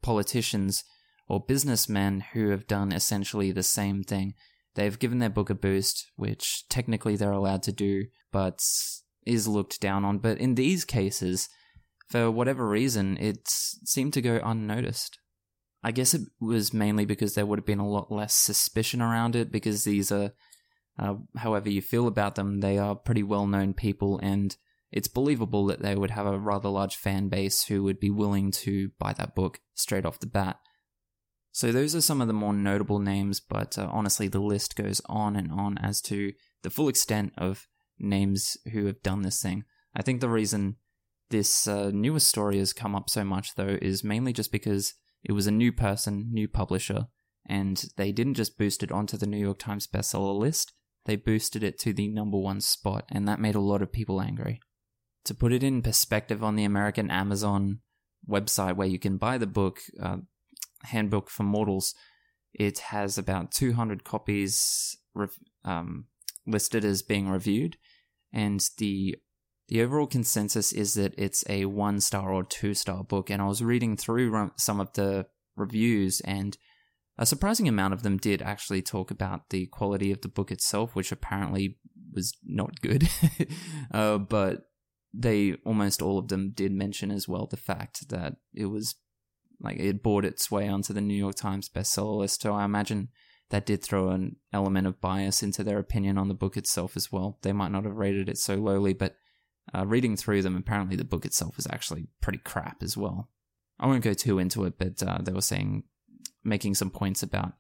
politicians 0.02 0.84
or 1.28 1.40
businessmen 1.40 2.24
who 2.34 2.50
have 2.50 2.68
done 2.68 2.92
essentially 2.92 3.52
the 3.52 3.64
same 3.64 4.04
thing. 4.04 4.36
They've 4.76 5.00
given 5.00 5.20
their 5.20 5.30
book 5.30 5.50
a 5.50 5.56
boost, 5.56 6.12
which 6.16 6.68
technically 6.70 7.16
they're 7.16 7.32
allowed 7.32 7.64
to 7.64 7.72
do, 7.72 8.06
but 8.32 8.62
is 9.26 9.48
looked 9.48 9.82
down 9.82 10.06
on, 10.06 10.20
but 10.20 10.38
in 10.38 10.56
these 10.56 10.86
cases, 10.86 11.50
for 12.10 12.30
whatever 12.30 12.68
reason, 12.68 13.18
it 13.18 13.48
seemed 13.48 14.14
to 14.14 14.22
go 14.22 14.40
unnoticed. 14.44 15.20
I 15.84 15.92
guess 15.92 16.14
it 16.14 16.22
was 16.40 16.74
mainly 16.74 17.06
because 17.06 17.36
there 17.36 17.46
would 17.46 17.60
have 17.60 17.66
been 17.66 17.80
a 17.80 17.88
lot 17.88 18.12
less 18.12 18.36
suspicion 18.36 19.02
around 19.02 19.36
it 19.36 19.52
because 19.52 19.84
these 19.84 20.12
are, 20.12 20.32
uh, 20.98 21.16
however 21.38 21.70
you 21.70 21.82
feel 21.82 22.08
about 22.08 22.36
them, 22.36 22.62
they 22.62 22.78
are 22.78 22.96
pretty 22.96 23.24
well 23.24 23.46
known 23.46 23.74
people 23.74 24.20
and 24.20 24.56
it's 24.92 25.08
believable 25.08 25.66
that 25.66 25.82
they 25.82 25.94
would 25.94 26.12
have 26.12 26.26
a 26.26 26.40
rather 26.40 26.70
large 26.70 26.96
fan 26.96 27.28
base 27.28 27.66
who 27.66 27.84
would 27.84 28.00
be 28.00 28.10
willing 28.10 28.50
to 28.52 28.92
buy 28.98 29.14
that 29.14 29.36
book 29.36 29.60
straight 29.74 30.06
off 30.06 30.20
the 30.20 30.26
bat. 30.26 30.58
So 31.52 31.72
those 31.72 31.96
are 31.96 32.02
some 32.02 32.22
of 32.22 32.28
the 32.28 32.34
more 32.34 32.54
notable 32.54 33.00
names, 33.00 33.40
but 33.40 33.78
uh, 33.78 33.88
honestly, 33.92 34.28
the 34.28 34.42
list 34.42 34.76
goes 34.76 35.02
on 35.08 35.36
and 35.36 35.52
on 35.52 35.78
as 35.78 36.02
to 36.04 36.34
the 36.64 36.70
full 36.70 36.88
extent 36.88 37.34
of 37.38 37.68
names 38.00 38.58
who 38.72 38.86
have 38.86 39.02
done 39.02 39.22
this 39.22 39.42
thing. 39.42 39.64
I 39.96 40.02
think 40.02 40.22
the 40.22 40.30
reason 40.30 40.76
this 41.30 41.68
uh, 41.68 41.92
newest 41.94 42.28
story 42.28 42.60
has 42.60 42.74
come 42.74 42.96
up 42.96 43.10
so 43.10 43.24
much, 43.24 43.56
though, 43.56 43.78
is 43.82 44.04
mainly 44.04 44.34
just 44.34 44.52
because 44.52 44.94
it 45.24 45.32
was 45.32 45.48
a 45.48 45.52
new 45.52 45.72
person, 45.72 46.30
new 46.32 46.48
publisher, 46.48 47.08
and 47.48 47.86
they 47.98 48.12
didn't 48.12 48.36
just 48.36 48.58
boost 48.58 48.84
it 48.84 48.92
onto 48.92 49.18
the 49.18 49.26
New 49.26 49.38
York 49.38 49.60
Times 49.60 49.88
bestseller 49.88 50.38
list, 50.38 50.74
they 51.06 51.16
boosted 51.16 51.64
it 51.64 51.78
to 51.80 51.94
the 51.94 52.08
number 52.08 52.38
one 52.38 52.62
spot, 52.62 53.06
and 53.10 53.28
that 53.28 53.40
made 53.40 53.56
a 53.56 53.60
lot 53.60 53.82
of 53.82 53.92
people 53.92 54.22
angry. 54.22 54.60
To 55.26 55.34
put 55.34 55.54
it 55.54 55.64
in 55.64 55.82
perspective 55.82 56.44
on 56.44 56.56
the 56.56 56.64
American 56.64 57.10
Amazon 57.10 57.80
website 58.28 58.76
where 58.76 58.88
you 58.88 59.00
can 59.00 59.18
buy 59.18 59.38
the 59.38 59.48
book, 59.48 59.80
uh, 60.02 60.18
Handbook 60.84 61.30
for 61.30 61.44
Mortals, 61.44 61.94
it 62.54 62.80
has 62.80 63.18
about 63.18 63.52
200 63.52 64.04
copies 64.04 64.98
um, 65.64 66.06
listed 66.48 66.84
as 66.86 67.02
being 67.02 67.30
reviewed, 67.30 67.78
and 68.36 68.70
the 68.78 69.16
the 69.68 69.82
overall 69.82 70.06
consensus 70.06 70.72
is 70.72 70.94
that 70.94 71.16
it's 71.18 71.44
a 71.50 71.66
one 71.66 72.00
star 72.00 72.32
or 72.32 72.44
two 72.44 72.76
star 72.76 73.04
book. 73.04 73.32
And 73.32 73.42
I 73.42 73.48
was 73.48 73.64
reading 73.64 73.98
through 73.98 74.52
some 74.58 74.80
of 74.80 74.94
the 74.94 75.26
reviews, 75.56 76.22
and 76.22 76.56
a 77.18 77.26
surprising 77.26 77.68
amount 77.68 77.94
of 77.94 78.04
them 78.04 78.18
did 78.18 78.42
actually 78.42 78.84
talk 78.84 79.10
about 79.10 79.50
the 79.50 79.66
quality 79.68 80.12
of 80.12 80.22
the 80.22 80.28
book 80.28 80.52
itself, 80.52 80.96
which 80.96 81.12
apparently 81.12 81.78
was 82.14 82.38
not 82.44 82.82
good. 82.82 83.10
uh, 83.92 84.20
but 84.20 84.70
they 85.14 85.54
almost 85.66 86.02
all 86.02 86.20
of 86.20 86.28
them 86.28 86.52
did 86.54 86.74
mention 86.74 87.10
as 87.10 87.28
well 87.28 87.48
the 87.48 87.58
fact 87.58 88.10
that 88.10 88.36
it 88.54 88.66
was 88.66 88.96
like 89.62 89.80
it 89.80 90.04
bought 90.04 90.26
its 90.26 90.52
way 90.52 90.68
onto 90.68 90.94
the 90.94 91.02
New 91.02 91.16
York 91.16 91.36
Times 91.36 91.70
bestseller 91.70 92.18
list. 92.18 92.42
So 92.42 92.54
I 92.54 92.66
imagine 92.66 93.08
that 93.56 93.66
did 93.66 93.82
throw 93.82 94.10
an 94.10 94.36
element 94.52 94.86
of 94.86 95.00
bias 95.00 95.42
into 95.42 95.64
their 95.64 95.80
opinion 95.80 96.18
on 96.18 96.28
the 96.28 96.34
book 96.34 96.58
itself 96.58 96.98
as 96.98 97.10
well. 97.10 97.40
They 97.42 97.54
might 97.54 97.72
not 97.72 97.86
have 97.86 97.96
rated 97.96 98.28
it 98.28 98.38
so 98.38 98.56
lowly, 98.56 98.92
but 98.92 99.16
uh, 99.74 99.86
reading 99.86 100.18
through 100.18 100.42
them, 100.42 100.58
apparently 100.58 100.98
the 100.98 101.06
book 101.06 101.26
itself 101.26 101.58
is 101.58 101.66
actually 101.72 102.10
pretty 102.22 102.40
crap 102.40 102.84
as 102.84 102.98
well. 102.98 103.30
I 103.80 103.88
won't 103.88 104.04
go 104.04 104.14
too 104.14 104.40
into 104.40 104.66
it, 104.66 104.74
but 104.78 105.02
uh, 105.02 105.20
they 105.22 105.32
were 105.32 105.40
saying, 105.40 105.84
making 106.44 106.76
some 106.76 106.90
points 106.90 107.24
about 107.24 107.54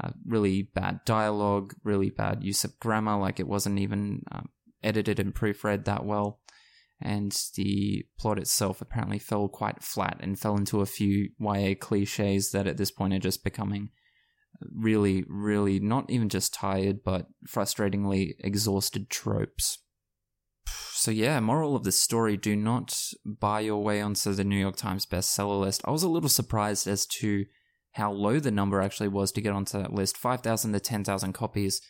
uh, 0.00 0.10
really 0.24 0.62
bad 0.62 1.00
dialogue, 1.04 1.74
really 1.82 2.10
bad 2.10 2.44
use 2.44 2.62
of 2.62 2.78
grammar, 2.78 3.18
like 3.18 3.40
it 3.40 3.48
wasn't 3.48 3.80
even 3.80 4.22
um, 4.30 4.50
edited 4.84 5.18
and 5.18 5.34
proofread 5.34 5.86
that 5.86 6.04
well. 6.04 6.38
And 7.02 7.36
the 7.56 8.06
plot 8.16 8.38
itself 8.38 8.80
apparently 8.80 9.18
fell 9.18 9.48
quite 9.48 9.82
flat 9.82 10.18
and 10.20 10.38
fell 10.38 10.56
into 10.56 10.82
a 10.82 10.86
few 10.86 11.30
YA 11.40 11.74
cliches 11.80 12.52
that 12.52 12.68
at 12.68 12.76
this 12.76 12.92
point 12.92 13.12
are 13.12 13.18
just 13.18 13.42
becoming 13.42 13.90
really, 14.60 15.24
really 15.28 15.80
not 15.80 16.10
even 16.10 16.28
just 16.28 16.54
tired, 16.54 17.02
but 17.04 17.26
frustratingly 17.48 18.34
exhausted 18.40 19.10
tropes. 19.10 19.78
So, 20.92 21.10
yeah, 21.10 21.38
moral 21.40 21.76
of 21.76 21.84
the 21.84 21.92
story 21.92 22.36
do 22.36 22.56
not 22.56 22.98
buy 23.24 23.60
your 23.60 23.82
way 23.82 24.00
onto 24.00 24.32
the 24.32 24.44
New 24.44 24.56
York 24.56 24.76
Times 24.76 25.06
bestseller 25.06 25.60
list. 25.60 25.82
I 25.84 25.90
was 25.90 26.02
a 26.02 26.08
little 26.08 26.28
surprised 26.28 26.86
as 26.86 27.06
to 27.06 27.44
how 27.92 28.12
low 28.12 28.40
the 28.40 28.50
number 28.50 28.80
actually 28.80 29.08
was 29.08 29.32
to 29.32 29.40
get 29.40 29.52
onto 29.52 29.78
that 29.78 29.92
list 29.92 30.16
5,000 30.16 30.72
to 30.72 30.80
10,000 30.80 31.32
copies. 31.32 31.80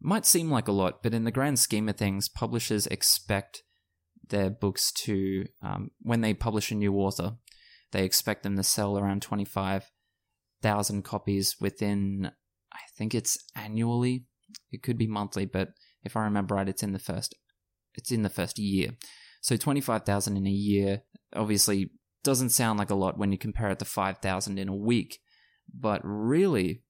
Might 0.00 0.26
seem 0.26 0.50
like 0.50 0.68
a 0.68 0.72
lot, 0.72 1.02
but 1.02 1.14
in 1.14 1.24
the 1.24 1.30
grand 1.30 1.58
scheme 1.58 1.88
of 1.88 1.96
things, 1.96 2.28
publishers 2.28 2.86
expect 2.86 3.62
their 4.28 4.50
books 4.50 4.92
to, 4.92 5.46
um, 5.62 5.90
when 6.00 6.20
they 6.20 6.34
publish 6.34 6.70
a 6.70 6.74
new 6.74 6.94
author, 6.94 7.36
they 7.92 8.04
expect 8.04 8.42
them 8.42 8.56
to 8.56 8.62
sell 8.62 8.98
around 8.98 9.22
25 9.22 9.90
thousand 10.62 11.02
copies 11.02 11.56
within 11.60 12.30
I 12.72 12.78
think 12.96 13.14
it's 13.14 13.38
annually. 13.54 14.24
It 14.70 14.82
could 14.82 14.98
be 14.98 15.06
monthly, 15.06 15.46
but 15.46 15.70
if 16.04 16.16
I 16.16 16.24
remember 16.24 16.54
right, 16.54 16.68
it's 16.68 16.82
in 16.82 16.92
the 16.92 16.98
first 16.98 17.34
it's 17.94 18.12
in 18.12 18.22
the 18.22 18.30
first 18.30 18.58
year. 18.58 18.90
So 19.40 19.56
twenty 19.56 19.80
five 19.80 20.04
thousand 20.04 20.36
in 20.36 20.46
a 20.46 20.50
year 20.50 21.02
obviously 21.34 21.90
doesn't 22.24 22.50
sound 22.50 22.78
like 22.78 22.90
a 22.90 22.94
lot 22.94 23.18
when 23.18 23.32
you 23.32 23.38
compare 23.38 23.70
it 23.70 23.78
to 23.78 23.84
five 23.84 24.18
thousand 24.18 24.58
in 24.58 24.68
a 24.68 24.76
week, 24.76 25.18
but 25.72 26.00
really 26.04 26.82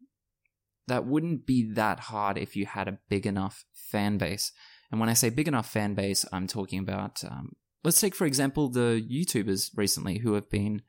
that 0.86 1.06
wouldn't 1.06 1.46
be 1.46 1.70
that 1.74 2.00
hard 2.00 2.38
if 2.38 2.56
you 2.56 2.66
had 2.66 2.88
a 2.88 2.98
big 3.08 3.26
enough 3.26 3.64
fan 3.72 4.16
base. 4.18 4.52
And 4.90 4.98
when 4.98 5.10
I 5.10 5.14
say 5.14 5.28
big 5.28 5.46
enough 5.48 5.70
fan 5.70 5.94
base, 5.94 6.24
I'm 6.32 6.46
talking 6.46 6.78
about 6.78 7.22
um, 7.24 7.52
let's 7.84 8.00
take 8.00 8.14
for 8.14 8.26
example 8.26 8.70
the 8.70 9.04
YouTubers 9.10 9.70
recently 9.76 10.18
who 10.18 10.32
have 10.32 10.50
been 10.50 10.82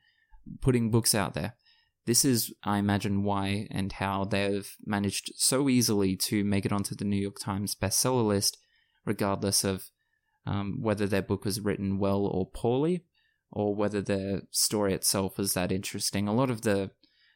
putting 0.60 0.90
books 0.90 1.14
out 1.14 1.34
there. 1.34 1.54
This 2.06 2.24
is, 2.24 2.52
I 2.64 2.78
imagine, 2.78 3.24
why 3.24 3.68
and 3.70 3.92
how 3.92 4.24
they've 4.24 4.74
managed 4.84 5.32
so 5.36 5.68
easily 5.68 6.16
to 6.16 6.44
make 6.44 6.64
it 6.64 6.72
onto 6.72 6.94
the 6.94 7.04
New 7.04 7.20
York 7.20 7.38
Times 7.38 7.74
bestseller 7.74 8.26
list, 8.26 8.58
regardless 9.04 9.64
of 9.64 9.90
um, 10.46 10.78
whether 10.80 11.06
their 11.06 11.22
book 11.22 11.44
was 11.44 11.60
written 11.60 11.98
well 11.98 12.24
or 12.26 12.46
poorly, 12.46 13.04
or 13.52 13.74
whether 13.74 14.00
the 14.00 14.42
story 14.50 14.94
itself 14.94 15.38
is 15.38 15.54
that 15.54 15.72
interesting. 15.72 16.26
A 16.26 16.34
lot 16.34 16.50
of 16.50 16.62
the 16.62 16.90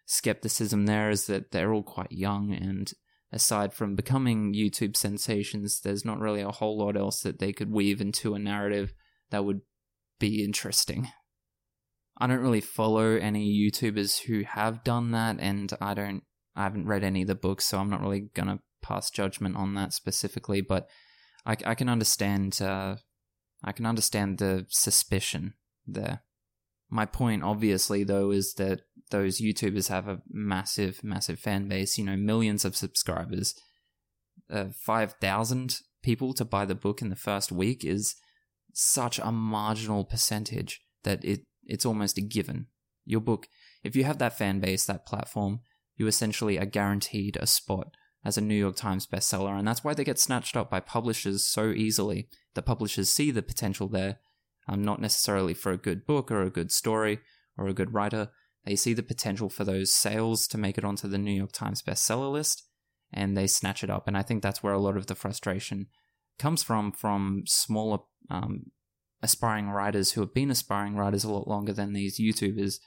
skepticism 0.06 0.86
there 0.86 1.10
is 1.10 1.26
that 1.26 1.50
they're 1.50 1.72
all 1.72 1.82
quite 1.82 2.12
young, 2.12 2.52
and 2.52 2.92
aside 3.32 3.74
from 3.74 3.94
becoming 3.94 4.54
YouTube 4.54 4.96
sensations, 4.96 5.80
there's 5.80 6.04
not 6.04 6.20
really 6.20 6.40
a 6.40 6.50
whole 6.50 6.78
lot 6.78 6.96
else 6.96 7.20
that 7.20 7.38
they 7.38 7.52
could 7.52 7.70
weave 7.70 8.00
into 8.00 8.34
a 8.34 8.38
narrative 8.38 8.94
that 9.30 9.44
would 9.44 9.60
be 10.18 10.42
interesting. 10.44 11.08
I 12.16 12.26
don't 12.26 12.40
really 12.40 12.60
follow 12.60 13.16
any 13.16 13.52
YouTubers 13.52 14.22
who 14.22 14.42
have 14.42 14.84
done 14.84 15.10
that, 15.10 15.36
and 15.40 15.72
I 15.80 15.94
don't, 15.94 16.22
I 16.54 16.62
haven't 16.62 16.86
read 16.86 17.02
any 17.02 17.22
of 17.22 17.28
the 17.28 17.34
books, 17.34 17.66
so 17.66 17.78
I'm 17.78 17.90
not 17.90 18.00
really 18.00 18.28
gonna 18.34 18.60
pass 18.82 19.10
judgment 19.10 19.56
on 19.56 19.74
that 19.74 19.92
specifically. 19.92 20.60
But 20.60 20.88
I, 21.44 21.56
I 21.64 21.74
can 21.74 21.88
understand, 21.88 22.60
uh, 22.62 22.96
I 23.64 23.72
can 23.72 23.86
understand 23.86 24.38
the 24.38 24.66
suspicion 24.68 25.54
there. 25.86 26.22
My 26.90 27.06
point, 27.06 27.42
obviously, 27.42 28.04
though, 28.04 28.30
is 28.30 28.54
that 28.54 28.82
those 29.10 29.40
YouTubers 29.40 29.88
have 29.88 30.06
a 30.06 30.22
massive, 30.30 31.02
massive 31.02 31.40
fan 31.40 31.66
base. 31.66 31.98
You 31.98 32.04
know, 32.04 32.16
millions 32.16 32.64
of 32.64 32.76
subscribers. 32.76 33.54
Uh, 34.50 34.66
Five 34.78 35.14
thousand 35.20 35.78
people 36.02 36.34
to 36.34 36.44
buy 36.44 36.64
the 36.64 36.74
book 36.74 37.02
in 37.02 37.08
the 37.08 37.16
first 37.16 37.50
week 37.50 37.84
is 37.84 38.14
such 38.72 39.18
a 39.18 39.32
marginal 39.32 40.04
percentage 40.04 40.82
that 41.02 41.24
it 41.24 41.40
it's 41.66 41.86
almost 41.86 42.18
a 42.18 42.22
given. 42.22 42.66
Your 43.04 43.20
book, 43.20 43.48
if 43.82 43.94
you 43.94 44.04
have 44.04 44.18
that 44.18 44.38
fan 44.38 44.60
base, 44.60 44.86
that 44.86 45.06
platform, 45.06 45.60
you 45.96 46.06
essentially 46.06 46.58
are 46.58 46.66
guaranteed 46.66 47.36
a 47.36 47.46
spot 47.46 47.96
as 48.24 48.38
a 48.38 48.40
New 48.40 48.54
York 48.54 48.76
Times 48.76 49.06
bestseller, 49.06 49.58
and 49.58 49.68
that's 49.68 49.84
why 49.84 49.92
they 49.94 50.04
get 50.04 50.18
snatched 50.18 50.56
up 50.56 50.70
by 50.70 50.80
publishers 50.80 51.46
so 51.46 51.70
easily. 51.70 52.28
The 52.54 52.62
publishers 52.62 53.10
see 53.10 53.30
the 53.30 53.42
potential 53.42 53.88
there, 53.88 54.18
um, 54.66 54.82
not 54.82 55.00
necessarily 55.00 55.52
for 55.52 55.72
a 55.72 55.76
good 55.76 56.06
book 56.06 56.30
or 56.30 56.42
a 56.42 56.50
good 56.50 56.72
story 56.72 57.20
or 57.58 57.66
a 57.68 57.74
good 57.74 57.92
writer. 57.92 58.30
They 58.64 58.76
see 58.76 58.94
the 58.94 59.02
potential 59.02 59.50
for 59.50 59.64
those 59.64 59.92
sales 59.92 60.48
to 60.48 60.58
make 60.58 60.78
it 60.78 60.84
onto 60.84 61.06
the 61.06 61.18
New 61.18 61.32
York 61.32 61.52
Times 61.52 61.82
bestseller 61.82 62.32
list, 62.32 62.64
and 63.12 63.36
they 63.36 63.46
snatch 63.46 63.84
it 63.84 63.90
up. 63.90 64.08
And 64.08 64.16
I 64.16 64.22
think 64.22 64.42
that's 64.42 64.62
where 64.62 64.72
a 64.72 64.80
lot 64.80 64.96
of 64.96 65.06
the 65.06 65.14
frustration 65.14 65.88
comes 66.38 66.62
from 66.62 66.92
from 66.92 67.42
smaller 67.46 67.98
um, 68.30 68.70
aspiring 69.24 69.70
writers 69.70 70.12
who 70.12 70.20
have 70.20 70.34
been 70.34 70.50
aspiring 70.50 70.94
writers 70.94 71.24
a 71.24 71.32
lot 71.32 71.48
longer 71.48 71.72
than 71.72 71.94
these 71.94 72.20
YouTubers, 72.20 72.78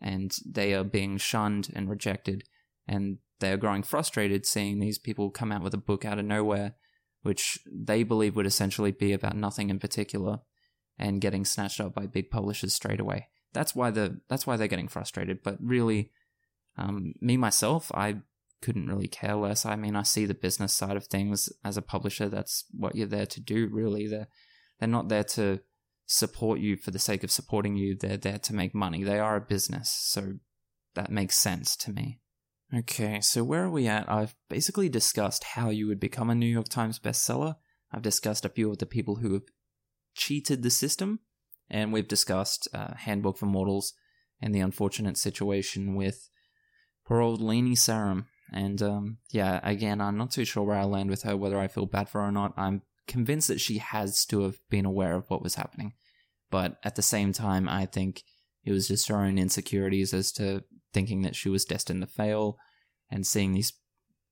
and 0.00 0.30
they 0.46 0.74
are 0.74 0.84
being 0.84 1.16
shunned 1.16 1.70
and 1.74 1.88
rejected, 1.88 2.44
and 2.86 3.18
they 3.40 3.50
are 3.50 3.56
growing 3.56 3.82
frustrated 3.82 4.44
seeing 4.44 4.78
these 4.78 4.98
people 4.98 5.30
come 5.30 5.50
out 5.50 5.62
with 5.62 5.74
a 5.74 5.78
book 5.78 6.04
out 6.04 6.18
of 6.18 6.26
nowhere, 6.26 6.74
which 7.22 7.58
they 7.66 8.02
believe 8.02 8.36
would 8.36 8.46
essentially 8.46 8.92
be 8.92 9.12
about 9.12 9.36
nothing 9.36 9.70
in 9.70 9.78
particular, 9.78 10.40
and 10.98 11.22
getting 11.22 11.46
snatched 11.46 11.80
up 11.80 11.94
by 11.94 12.06
big 12.06 12.30
publishers 12.30 12.74
straight 12.74 13.00
away. 13.00 13.28
That's 13.54 13.74
why 13.74 13.90
the 13.90 14.20
that's 14.28 14.46
why 14.46 14.56
they're 14.56 14.68
getting 14.68 14.88
frustrated. 14.88 15.42
But 15.42 15.56
really, 15.60 16.12
um, 16.76 17.14
me 17.20 17.38
myself, 17.38 17.90
I 17.94 18.18
couldn't 18.60 18.88
really 18.88 19.08
care 19.08 19.34
less. 19.34 19.64
I 19.64 19.76
mean, 19.76 19.96
I 19.96 20.02
see 20.02 20.26
the 20.26 20.34
business 20.34 20.74
side 20.74 20.96
of 20.96 21.06
things 21.06 21.48
as 21.64 21.78
a 21.78 21.82
publisher. 21.82 22.28
That's 22.28 22.66
what 22.70 22.94
you're 22.94 23.06
there 23.06 23.26
to 23.26 23.40
do. 23.40 23.66
Really, 23.72 24.06
they're 24.06 24.28
they're 24.78 24.88
not 24.88 25.08
there 25.08 25.24
to 25.24 25.60
support 26.10 26.58
you 26.58 26.76
for 26.76 26.90
the 26.90 26.98
sake 26.98 27.22
of 27.22 27.30
supporting 27.30 27.76
you. 27.76 27.94
They're 27.94 28.16
there 28.16 28.38
to 28.38 28.54
make 28.54 28.74
money. 28.74 29.04
They 29.04 29.20
are 29.20 29.36
a 29.36 29.40
business, 29.40 29.90
so 29.90 30.34
that 30.94 31.10
makes 31.10 31.36
sense 31.36 31.76
to 31.76 31.92
me. 31.92 32.18
Okay, 32.74 33.20
so 33.20 33.44
where 33.44 33.64
are 33.64 33.70
we 33.70 33.86
at? 33.86 34.10
I've 34.10 34.34
basically 34.48 34.88
discussed 34.88 35.44
how 35.44 35.70
you 35.70 35.86
would 35.86 36.00
become 36.00 36.28
a 36.28 36.34
New 36.34 36.46
York 36.46 36.68
Times 36.68 36.98
bestseller. 36.98 37.56
I've 37.92 38.02
discussed 38.02 38.44
a 38.44 38.48
few 38.48 38.70
of 38.70 38.78
the 38.78 38.86
people 38.86 39.16
who 39.16 39.34
have 39.34 39.44
cheated 40.14 40.62
the 40.62 40.70
system, 40.70 41.20
and 41.68 41.92
we've 41.92 42.08
discussed 42.08 42.66
uh, 42.74 42.94
Handbook 42.94 43.38
for 43.38 43.46
Mortals 43.46 43.92
and 44.40 44.54
the 44.54 44.60
unfortunate 44.60 45.16
situation 45.16 45.94
with 45.94 46.28
poor 47.06 47.20
old 47.20 47.40
Lani 47.40 47.74
Sarem. 47.74 48.26
And 48.52 48.82
um, 48.82 49.18
yeah, 49.30 49.60
again, 49.62 50.00
I'm 50.00 50.18
not 50.18 50.32
too 50.32 50.44
sure 50.44 50.64
where 50.64 50.76
I 50.76 50.84
land 50.84 51.08
with 51.08 51.22
her, 51.22 51.36
whether 51.36 51.58
I 51.58 51.68
feel 51.68 51.86
bad 51.86 52.08
for 52.08 52.20
her 52.20 52.28
or 52.28 52.32
not. 52.32 52.52
I'm 52.56 52.82
convinced 53.06 53.48
that 53.48 53.60
she 53.60 53.78
has 53.78 54.24
to 54.26 54.42
have 54.42 54.58
been 54.70 54.84
aware 54.84 55.14
of 55.14 55.28
what 55.28 55.42
was 55.42 55.56
happening. 55.56 55.94
But 56.50 56.78
at 56.84 56.96
the 56.96 57.02
same 57.02 57.32
time, 57.32 57.68
I 57.68 57.86
think 57.86 58.22
it 58.64 58.72
was 58.72 58.88
just 58.88 59.08
her 59.08 59.16
own 59.16 59.38
insecurities 59.38 60.12
as 60.12 60.32
to 60.32 60.64
thinking 60.92 61.22
that 61.22 61.36
she 61.36 61.48
was 61.48 61.64
destined 61.64 62.02
to 62.02 62.06
fail 62.06 62.56
and 63.10 63.26
seeing 63.26 63.52
these 63.52 63.72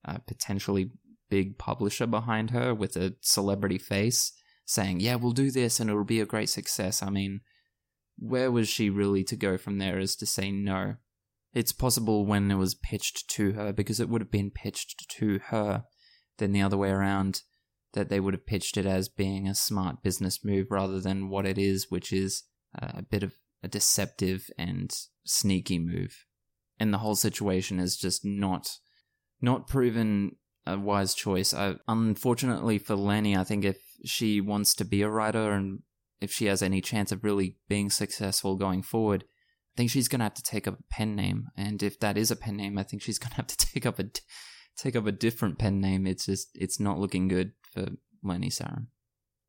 uh, 0.05 0.19
potentially 0.27 0.91
big 1.31 1.59
publisher 1.59 2.07
behind 2.07 2.51
her 2.51 2.75
with 2.75 2.97
a 2.97 3.15
celebrity 3.21 3.79
face 3.79 4.33
saying, 4.65 5.01
Yeah, 5.01 5.17
we'll 5.17 5.33
do 5.33 5.51
this 5.51 5.81
and 5.81 5.89
it'll 5.89 6.05
be 6.05 6.21
a 6.21 6.27
great 6.27 6.49
success. 6.49 7.03
I 7.03 7.11
mean, 7.11 7.41
where 8.19 8.51
was 8.51 8.69
she 8.69 8.91
really 8.91 9.25
to 9.25 9.37
go 9.37 9.57
from 9.57 9.79
there 9.79 9.99
as 9.99 10.17
to 10.17 10.27
say 10.27 10.51
no? 10.51 10.97
It's 11.55 11.73
possible 11.73 12.27
when 12.27 12.51
it 12.51 12.57
was 12.57 12.75
pitched 12.75 13.29
to 13.31 13.53
her, 13.53 13.73
because 13.73 14.01
it 14.01 14.09
would 14.09 14.21
have 14.21 14.31
been 14.31 14.51
pitched 14.51 15.09
to 15.19 15.41
her, 15.47 15.85
then 16.37 16.53
the 16.53 16.61
other 16.61 16.77
way 16.77 16.91
around 16.91 17.43
that 17.95 18.09
they 18.09 18.21
would 18.21 18.35
have 18.35 18.47
pitched 18.47 18.77
it 18.77 18.87
as 18.87 19.09
being 19.09 19.49
a 19.49 19.55
smart 19.55 20.03
business 20.03 20.45
move 20.45 20.67
rather 20.71 21.01
than 21.01 21.29
what 21.29 21.47
it 21.47 21.59
is, 21.59 21.91
which 21.91 22.13
is 22.13 22.45
uh, 22.81 22.93
a 22.95 23.03
bit 23.03 23.23
of 23.23 23.35
a 23.63 23.69
deceptive 23.69 24.51
and 24.59 24.95
sneaky 25.25 25.79
move. 25.79 26.25
And 26.79 26.93
the 26.93 26.99
whole 26.99 27.17
situation 27.17 27.81
is 27.81 27.97
just 27.97 28.25
not 28.25 28.79
not 29.41 29.69
proven 29.69 30.37
a 30.67 30.79
wise 30.79 31.15
choice. 31.15 31.55
I, 31.55 31.77
unfortunately 31.87 32.79
for 32.79 32.97
Lenny, 32.97 33.37
I 33.37 33.45
think 33.45 33.65
if 33.65 33.79
she 34.05 34.41
wants 34.41 34.75
to 34.75 34.85
be 34.85 35.03
a 35.03 35.09
writer 35.09 35.53
and 35.53 35.81
if 36.21 36.33
she 36.33 36.47
has 36.47 36.63
any 36.63 36.81
chance 36.81 37.13
of 37.13 37.25
really 37.25 37.57
being 37.69 37.91
successful 37.91 38.57
going 38.57 38.83
forward, 38.83 39.25
I 39.25 39.77
think 39.77 39.91
she's 39.91 40.09
going 40.09 40.19
to 40.19 40.25
have 40.25 40.35
to 40.35 40.43
take 40.43 40.67
up 40.67 40.79
a 40.79 40.95
pen 40.95 41.15
name. 41.15 41.47
And 41.57 41.83
if 41.83 42.01
that 42.01 42.19
is 42.19 42.31
a 42.31 42.37
pen 42.37 42.57
name, 42.57 42.79
I 42.79 42.83
think 42.83 43.03
she's 43.03 43.19
going 43.19 43.31
to 43.31 43.37
have 43.37 43.47
to 43.47 43.57
take 43.73 43.87
up 43.87 43.99
a 43.99 44.07
take 44.77 44.95
up 44.95 45.07
a 45.07 45.13
different 45.13 45.59
pen 45.59 45.81
name. 45.81 46.07
It's 46.07 46.27
just 46.27 46.51
it's 46.55 46.81
not 46.81 46.99
looking 46.99 47.29
good 47.29 47.53
for 47.79 47.93
Lenny. 48.23 48.51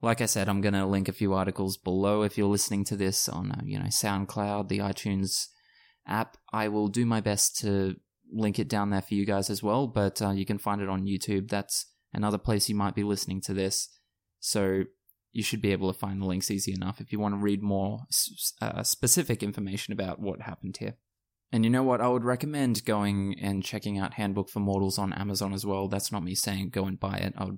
Like 0.01 0.21
I 0.21 0.27
said, 0.27 0.47
I'm 0.47 0.61
going 0.61 0.73
to 0.73 0.85
link 0.85 1.09
a 1.09 1.13
few 1.13 1.33
articles 1.33 1.77
below 1.77 2.21
if 2.21 2.37
you're 2.37 2.47
listening 2.47 2.85
to 2.85 2.95
this 2.95 3.27
on, 3.27 3.51
uh, 3.51 3.61
you 3.63 3.77
know, 3.77 3.85
SoundCloud, 3.85 4.69
the 4.69 4.79
iTunes 4.79 5.47
app. 6.07 6.37
I 6.53 6.69
will 6.69 6.87
do 6.87 7.05
my 7.05 7.19
best 7.19 7.57
to 7.59 7.95
link 8.31 8.59
it 8.59 8.69
down 8.69 8.91
there 8.91 9.01
for 9.01 9.15
you 9.15 9.25
guys 9.25 9.49
as 9.49 9.61
well, 9.61 9.87
but 9.87 10.21
uh, 10.21 10.31
you 10.31 10.45
can 10.45 10.57
find 10.57 10.81
it 10.81 10.89
on 10.89 11.05
YouTube. 11.05 11.49
That's 11.49 11.87
another 12.13 12.37
place 12.37 12.69
you 12.69 12.75
might 12.75 12.95
be 12.95 13.03
listening 13.03 13.41
to 13.41 13.53
this. 13.53 13.89
So 14.39 14.83
you 15.31 15.43
should 15.43 15.61
be 15.61 15.73
able 15.73 15.91
to 15.91 15.99
find 15.99 16.21
the 16.21 16.25
links 16.25 16.49
easy 16.49 16.71
enough 16.71 17.01
if 17.01 17.11
you 17.11 17.19
want 17.19 17.33
to 17.33 17.39
read 17.39 17.61
more 17.61 17.99
uh, 18.61 18.83
specific 18.83 19.43
information 19.43 19.91
about 19.91 20.19
what 20.19 20.41
happened 20.41 20.77
here. 20.77 20.95
And 21.51 21.65
you 21.65 21.69
know 21.69 21.83
what? 21.83 21.99
I 21.99 22.07
would 22.07 22.23
recommend 22.23 22.85
going 22.85 23.35
and 23.41 23.63
checking 23.63 23.97
out 23.97 24.13
Handbook 24.13 24.49
for 24.49 24.59
Mortals 24.59 24.99
on 24.99 25.13
Amazon 25.13 25.51
as 25.51 25.65
well. 25.65 25.87
That's 25.87 26.11
not 26.11 26.23
me 26.23 26.35
saying 26.35 26.69
go 26.69 26.85
and 26.85 26.99
buy 26.99 27.17
it. 27.17 27.33
I 27.37 27.45
would 27.45 27.57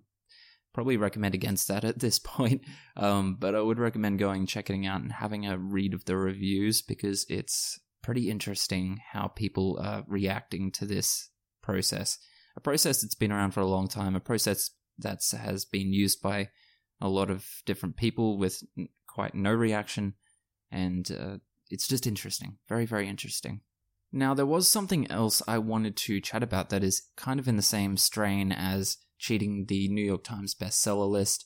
probably 0.73 0.97
recommend 0.97 1.35
against 1.35 1.67
that 1.67 1.83
at 1.83 1.99
this 1.99 2.19
point. 2.23 2.61
Um, 2.95 3.37
but 3.39 3.55
I 3.55 3.61
would 3.61 3.79
recommend 3.79 4.19
going, 4.19 4.45
checking 4.45 4.85
out, 4.85 5.01
and 5.01 5.11
having 5.11 5.45
a 5.45 5.57
read 5.57 5.93
of 5.93 6.05
the 6.05 6.17
reviews 6.17 6.81
because 6.81 7.25
it's 7.29 7.79
pretty 8.01 8.29
interesting 8.29 8.99
how 9.11 9.27
people 9.27 9.79
are 9.81 10.03
reacting 10.07 10.71
to 10.71 10.85
this 10.85 11.29
process. 11.61 12.17
A 12.55 12.59
process 12.59 13.01
that's 13.01 13.15
been 13.15 13.31
around 13.31 13.51
for 13.51 13.61
a 13.61 13.67
long 13.67 13.87
time, 13.87 14.15
a 14.15 14.19
process 14.19 14.71
that 14.97 15.21
has 15.39 15.65
been 15.65 15.93
used 15.93 16.21
by 16.21 16.49
a 16.99 17.09
lot 17.09 17.29
of 17.29 17.45
different 17.65 17.97
people 17.97 18.37
with 18.37 18.61
quite 19.07 19.33
no 19.33 19.51
reaction, 19.51 20.13
and 20.71 21.09
uh, 21.11 21.37
it's 21.69 21.87
just 21.87 22.05
interesting. 22.05 22.57
Very, 22.67 22.85
very 22.85 23.07
interesting. 23.07 23.61
Now, 24.11 24.33
there 24.33 24.45
was 24.45 24.67
something 24.67 25.09
else 25.09 25.41
I 25.47 25.57
wanted 25.57 25.95
to 25.97 26.19
chat 26.19 26.43
about 26.43 26.69
that 26.69 26.83
is 26.83 27.07
kind 27.15 27.39
of 27.39 27.47
in 27.47 27.55
the 27.55 27.61
same 27.61 27.95
strain 27.95 28.51
as 28.51 28.97
cheating 29.21 29.65
the 29.67 29.87
New 29.87 30.03
York 30.03 30.23
Times 30.23 30.55
bestseller 30.55 31.09
list, 31.09 31.45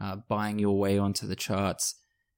uh, 0.00 0.16
buying 0.28 0.58
your 0.58 0.78
way 0.78 0.98
onto 0.98 1.26
the 1.26 1.34
charts. 1.34 1.94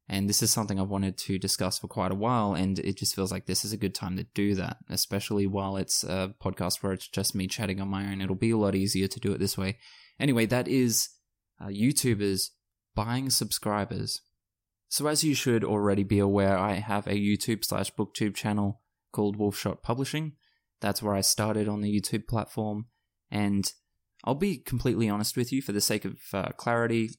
And 0.09 0.29
this 0.29 0.41
is 0.41 0.53
something 0.53 0.79
I've 0.79 0.89
wanted 0.89 1.19
to 1.19 1.37
discuss 1.37 1.81
for 1.81 1.89
quite 1.89 2.13
a 2.13 2.15
while, 2.15 2.55
and 2.55 2.79
it 2.79 2.97
just 2.97 3.17
feels 3.17 3.33
like 3.33 3.47
this 3.47 3.65
is 3.65 3.73
a 3.73 3.77
good 3.77 3.95
time 3.95 4.17
to 4.17 4.27
do 4.35 4.55
that, 4.55 4.77
especially 4.89 5.49
while 5.49 5.77
it's 5.77 6.05
a 6.05 6.33
podcast 6.41 6.81
where 6.81 6.93
it's 6.93 7.09
just 7.09 7.35
me 7.35 7.49
chatting 7.49 7.81
on 7.81 7.89
my 7.89 8.07
own. 8.07 8.21
It'll 8.21 8.37
be 8.37 8.53
a 8.53 8.57
lot 8.57 8.77
easier 8.77 9.09
to 9.09 9.21
do 9.21 9.33
it 9.33 9.41
this 9.41 9.59
way. 9.59 9.79
Anyway, 10.21 10.47
that 10.47 10.69
is 10.69 11.09
uh, 11.61 11.67
YouTubers 11.67 12.51
buying 12.95 13.31
subscribers. 13.31 14.21
So, 14.89 15.09
as 15.09 15.25
you 15.25 15.35
should 15.35 15.65
already 15.65 16.05
be 16.05 16.21
aware, 16.21 16.57
I 16.57 16.75
have 16.75 17.09
a 17.09 17.15
YouTube 17.15 17.65
slash 17.65 17.93
booktube 17.93 18.37
channel 18.37 18.83
called 19.11 19.37
Wolfshot 19.37 19.83
Publishing. 19.83 20.35
That's 20.81 21.03
where 21.03 21.17
I 21.17 21.23
started 21.23 21.67
on 21.67 21.81
the 21.81 21.93
YouTube 21.93 22.29
platform, 22.29 22.87
and 23.29 23.73
I'll 24.27 24.35
be 24.35 24.59
completely 24.59 25.09
honest 25.09 25.37
with 25.37 25.53
you 25.53 25.63
for 25.63 25.73
the 25.73 25.81
sake 25.81 26.05
of 26.05 26.19
uh, 26.33 26.49
clarity. 26.57 27.11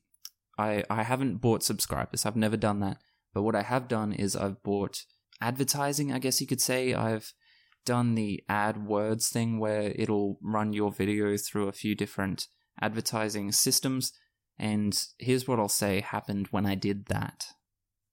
I, 0.57 0.83
I 0.89 1.03
haven't 1.03 1.37
bought 1.37 1.63
subscribers. 1.63 2.25
I've 2.25 2.35
never 2.35 2.57
done 2.57 2.79
that. 2.81 2.97
But 3.33 3.43
what 3.43 3.55
I 3.55 3.61
have 3.61 3.87
done 3.87 4.11
is 4.11 4.35
I've 4.35 4.61
bought 4.63 5.03
advertising, 5.39 6.11
I 6.11 6.19
guess 6.19 6.41
you 6.41 6.47
could 6.47 6.61
say. 6.61 6.93
I've 6.93 7.33
done 7.85 8.15
the 8.15 8.43
AdWords 8.49 9.29
thing 9.29 9.59
where 9.59 9.93
it'll 9.95 10.37
run 10.41 10.73
your 10.73 10.91
video 10.91 11.37
through 11.37 11.67
a 11.67 11.73
few 11.73 11.95
different 11.95 12.47
advertising 12.81 13.51
systems. 13.51 14.11
And 14.59 14.99
here's 15.19 15.47
what 15.47 15.59
I'll 15.59 15.69
say 15.69 16.01
happened 16.01 16.47
when 16.51 16.65
I 16.65 16.75
did 16.75 17.05
that. 17.05 17.45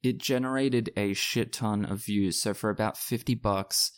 It 0.03 0.19
generated 0.19 0.91
a 0.97 1.15
shit 1.15 1.53
ton 1.53 1.85
of 1.85 2.05
views. 2.05 2.41
So 2.41 2.55
for 2.55 2.71
about 2.71 2.99
50 2.99 3.35
bucks, 3.37 3.91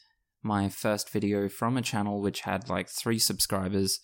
my 0.42 0.68
first 0.68 1.10
video 1.10 1.48
from 1.48 1.76
a 1.76 1.82
channel 1.82 2.22
which 2.22 2.42
had 2.42 2.70
like 2.70 2.88
three 2.88 3.18
subscribers, 3.18 4.00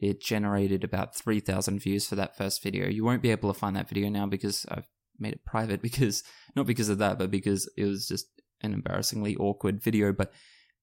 it 0.00 0.22
generated 0.22 0.82
about 0.82 1.14
3,000 1.14 1.78
views 1.78 2.06
for 2.06 2.14
that 2.14 2.36
first 2.36 2.62
video. 2.62 2.88
You 2.88 3.04
won't 3.04 3.20
be 3.20 3.30
able 3.30 3.52
to 3.52 3.58
find 3.58 3.76
that 3.76 3.88
video 3.88 4.08
now 4.08 4.26
because 4.26 4.64
I've 4.70 4.88
made 5.18 5.34
it 5.34 5.44
private 5.44 5.82
because, 5.82 6.24
not 6.56 6.66
because 6.66 6.88
of 6.88 6.98
that, 6.98 7.18
but 7.18 7.30
because 7.30 7.70
it 7.76 7.84
was 7.84 8.08
just 8.08 8.26
an 8.62 8.72
embarrassingly 8.72 9.36
awkward 9.36 9.82
video. 9.82 10.12
But 10.12 10.32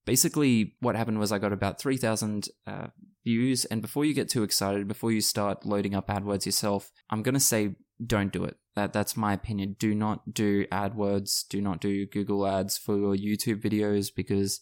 basically, 0.05 0.75
what 0.81 0.95
happened 0.95 1.17
was 1.17 1.31
I 1.31 1.39
got 1.39 1.51
about 1.51 1.81
3,000 1.81 2.47
uh, 2.67 2.88
views. 3.25 3.65
And 3.65 3.81
before 3.81 4.05
you 4.05 4.13
get 4.13 4.29
too 4.29 4.43
excited, 4.43 4.88
before 4.88 5.12
you 5.12 5.21
start 5.21 5.65
loading 5.65 5.95
up 5.95 6.09
AdWords 6.09 6.45
yourself, 6.45 6.91
I'm 7.09 7.24
going 7.24 7.33
to 7.33 7.39
say 7.39 7.75
don't 8.05 8.31
do 8.31 8.43
it. 8.43 8.57
That 8.75 8.93
that's 8.93 9.17
my 9.17 9.33
opinion. 9.33 9.77
Do 9.79 9.95
not 9.95 10.31
do 10.31 10.67
AdWords. 10.67 11.47
Do 11.50 11.59
not 11.59 11.81
do 11.81 12.05
Google 12.05 12.45
Ads 12.45 12.77
for 12.77 12.95
your 12.95 13.15
YouTube 13.15 13.63
videos 13.63 14.12
because 14.15 14.59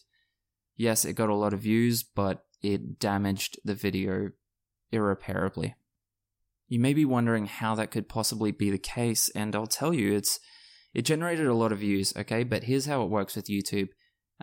yes, 0.77 1.03
it 1.03 1.13
got 1.13 1.27
a 1.27 1.35
lot 1.35 1.51
of 1.51 1.59
views, 1.59 2.03
but 2.03 2.45
it 2.61 2.97
damaged 2.99 3.59
the 3.65 3.75
video 3.75 4.29
irreparably. 4.95 5.75
You 6.67 6.79
may 6.79 6.93
be 6.93 7.05
wondering 7.05 7.45
how 7.45 7.75
that 7.75 7.91
could 7.91 8.09
possibly 8.09 8.51
be 8.51 8.71
the 8.71 8.79
case, 8.79 9.29
and 9.35 9.55
I'll 9.55 9.67
tell 9.67 9.93
you, 9.93 10.13
it's 10.13 10.39
it 10.93 11.03
generated 11.03 11.45
a 11.45 11.53
lot 11.53 11.71
of 11.71 11.79
views, 11.79 12.13
okay? 12.15 12.43
But 12.43 12.63
here's 12.63 12.85
how 12.85 13.03
it 13.03 13.09
works 13.09 13.35
with 13.35 13.47
YouTube. 13.47 13.89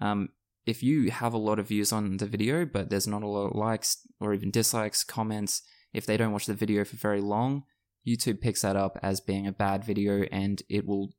Um, 0.00 0.28
if 0.66 0.82
you 0.82 1.10
have 1.10 1.32
a 1.32 1.38
lot 1.38 1.58
of 1.58 1.68
views 1.68 1.92
on 1.92 2.18
the 2.18 2.26
video, 2.26 2.64
but 2.64 2.90
there's 2.90 3.06
not 3.06 3.22
a 3.22 3.28
lot 3.28 3.46
of 3.46 3.56
likes 3.56 4.06
or 4.20 4.32
even 4.34 4.50
dislikes, 4.50 5.02
comments, 5.02 5.62
if 5.92 6.06
they 6.06 6.16
don't 6.16 6.32
watch 6.32 6.46
the 6.46 6.54
video 6.54 6.84
for 6.84 6.96
very 6.96 7.20
long, 7.20 7.64
YouTube 8.06 8.40
picks 8.40 8.62
that 8.62 8.76
up 8.76 8.98
as 9.02 9.20
being 9.20 9.46
a 9.46 9.52
bad 9.52 9.84
video 9.84 10.22
and 10.32 10.62
it 10.68 10.86
will 10.86 11.10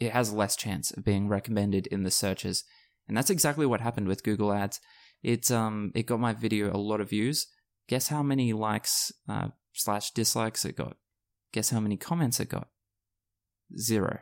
it 0.00 0.12
has 0.12 0.32
less 0.32 0.56
chance 0.56 0.90
of 0.90 1.04
being 1.04 1.28
recommended 1.28 1.86
in 1.86 2.02
the 2.02 2.10
searches. 2.10 2.64
And 3.06 3.16
that's 3.16 3.30
exactly 3.30 3.64
what 3.64 3.80
happened 3.80 4.08
with 4.08 4.24
Google 4.24 4.52
Ads. 4.52 4.80
It 5.22 5.50
um 5.50 5.92
it 5.94 6.06
got 6.06 6.20
my 6.20 6.32
video 6.32 6.74
a 6.74 6.78
lot 6.78 7.00
of 7.00 7.10
views. 7.10 7.46
Guess 7.88 8.08
how 8.08 8.22
many 8.22 8.52
likes 8.52 9.12
uh, 9.28 9.48
slash 9.72 10.10
dislikes 10.12 10.64
it 10.64 10.76
got? 10.76 10.96
Guess 11.52 11.70
how 11.70 11.80
many 11.80 11.96
comments 11.96 12.40
it 12.40 12.48
got? 12.48 12.68
Zero. 13.78 14.20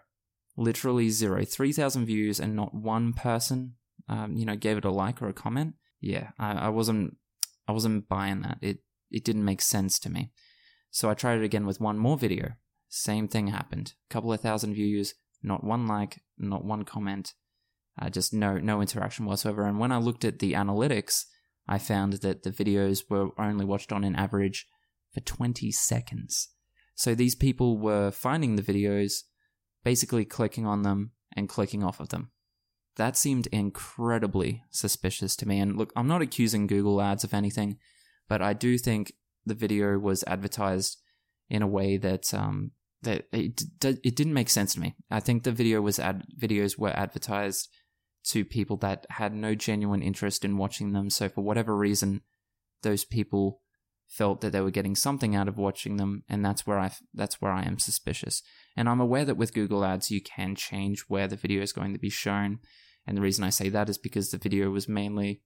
Literally 0.57 1.09
zero. 1.11 1.45
Three 1.45 1.73
thousand 1.73 2.07
views 2.07 2.41
and 2.41 2.55
not 2.55 2.75
one 2.75 3.13
person, 3.13 3.75
um, 4.09 4.37
you 4.37 4.45
know, 4.45 4.57
gave 4.57 4.77
it 4.77 4.85
a 4.85 4.91
like 4.91 5.23
or 5.23 5.29
a 5.29 5.33
comment. 5.33 5.75
Yeah, 6.01 6.31
I, 6.39 6.53
I 6.53 6.69
wasn't 6.69 7.17
I 7.67 7.73
wasn't 7.73 8.09
buying 8.09 8.43
that. 8.43 8.59
It 8.61 8.79
it 9.11 9.25
didn't 9.25 9.45
make 9.45 9.63
sense 9.63 9.99
to 10.01 10.11
me. 10.11 10.33
So 10.91 11.09
I 11.09 11.15
tried 11.15 11.39
it 11.39 11.45
again 11.45 11.67
with 11.67 11.81
one 11.81 11.97
more 11.99 12.19
video. 12.19 12.53
Same 12.89 13.29
thing 13.29 13.47
happened. 13.47 13.95
Couple 14.11 14.33
of 14.33 14.41
thousand 14.41 14.75
views, 14.75 15.15
not 15.43 15.65
one 15.65 15.87
like, 15.87 16.21
not 16.37 16.65
one 16.65 16.85
comment, 16.85 17.33
uh, 18.01 18.11
just 18.11 18.35
no 18.35 18.59
no 18.59 18.81
interaction 18.83 19.25
whatsoever. 19.25 19.65
And 19.65 19.79
when 19.79 19.93
I 19.93 19.99
looked 19.99 20.25
at 20.25 20.41
the 20.41 20.53
analytics, 20.53 21.25
I 21.67 21.79
found 21.79 22.15
that 22.15 22.43
the 22.43 22.51
videos 22.51 23.05
were 23.09 23.31
only 23.39 23.65
watched 23.65 23.93
on 23.93 24.05
an 24.05 24.17
average 24.17 24.67
for 25.13 25.21
20 25.21 25.71
seconds. 25.71 26.49
So 26.95 27.15
these 27.15 27.35
people 27.35 27.79
were 27.79 28.11
finding 28.11 28.57
the 28.57 28.63
videos, 28.63 29.23
basically 29.85 30.25
clicking 30.25 30.67
on 30.67 30.83
them 30.83 31.13
and 31.37 31.49
clicking 31.49 31.83
off 31.83 32.01
of 32.01 32.09
them. 32.11 32.31
That 32.97 33.17
seemed 33.17 33.47
incredibly 33.49 34.63
suspicious 34.71 35.35
to 35.37 35.49
me. 35.49 35.59
And 35.61 35.77
look, 35.77 35.93
I'm 35.97 36.09
not 36.09 36.23
accusing 36.23 36.67
Google 36.67 37.01
Ads 37.01 37.25
of 37.25 37.33
anything, 37.33 37.79
but 38.29 38.43
I 38.43 38.53
do 38.53 38.77
think 38.77 39.15
the 39.47 39.55
video 39.55 39.99
was 39.99 40.25
advertised 40.25 40.99
in 41.49 41.63
a 41.63 41.67
way 41.67 41.97
that 41.97 42.33
um, 42.35 42.73
that 43.03 43.27
it, 43.33 43.63
it 43.83 44.17
didn't 44.17 44.35
make 44.35 44.49
sense 44.49 44.75
to 44.75 44.81
me. 44.81 44.95
I 45.11 45.21
think 45.21 45.43
the 45.43 45.53
video 45.53 45.81
was 45.81 45.99
ad 45.99 46.25
videos 46.41 46.79
were 46.79 46.91
advertised 46.91 47.69
to 48.25 48.45
people 48.45 48.77
that 48.79 49.07
had 49.11 49.35
no 49.35 49.55
genuine 49.55 50.03
interest 50.03 50.45
in 50.45 50.57
watching 50.57 50.93
them. 50.93 51.11
So 51.11 51.29
for 51.29 51.43
whatever 51.43 51.77
reason, 51.77 52.23
those 52.83 53.05
people 53.05 53.61
felt 54.07 54.41
that 54.43 54.53
they 54.53 54.61
were 54.61 54.71
getting 54.71 54.95
something 54.95 55.35
out 55.35 55.49
of 55.49 55.57
watching 55.57 55.97
them, 55.97 56.23
and 56.29 56.45
that's 56.45 56.67
where 56.67 56.79
I 56.79 56.93
that's 57.15 57.41
where 57.41 57.53
I 57.53 57.63
am 57.63 57.79
suspicious. 57.79 58.43
And 58.77 58.89
I'm 58.89 59.01
aware 59.01 59.25
that 59.25 59.37
with 59.37 59.55
Google 59.55 59.85
Ads, 59.85 60.11
you 60.11 60.21
can 60.21 60.55
change 60.55 61.01
where 61.09 61.27
the 61.27 61.37
video 61.37 61.63
is 61.63 61.73
going 61.73 61.93
to 61.93 61.99
be 61.99 62.11
shown. 62.11 62.59
And 63.07 63.17
the 63.17 63.23
reason 63.23 63.43
I 63.43 63.51
say 63.51 63.69
that 63.71 63.89
is 63.89 63.99
because 63.99 64.31
the 64.31 64.39
video 64.39 64.71
was 64.71 64.89
mainly 64.89 65.43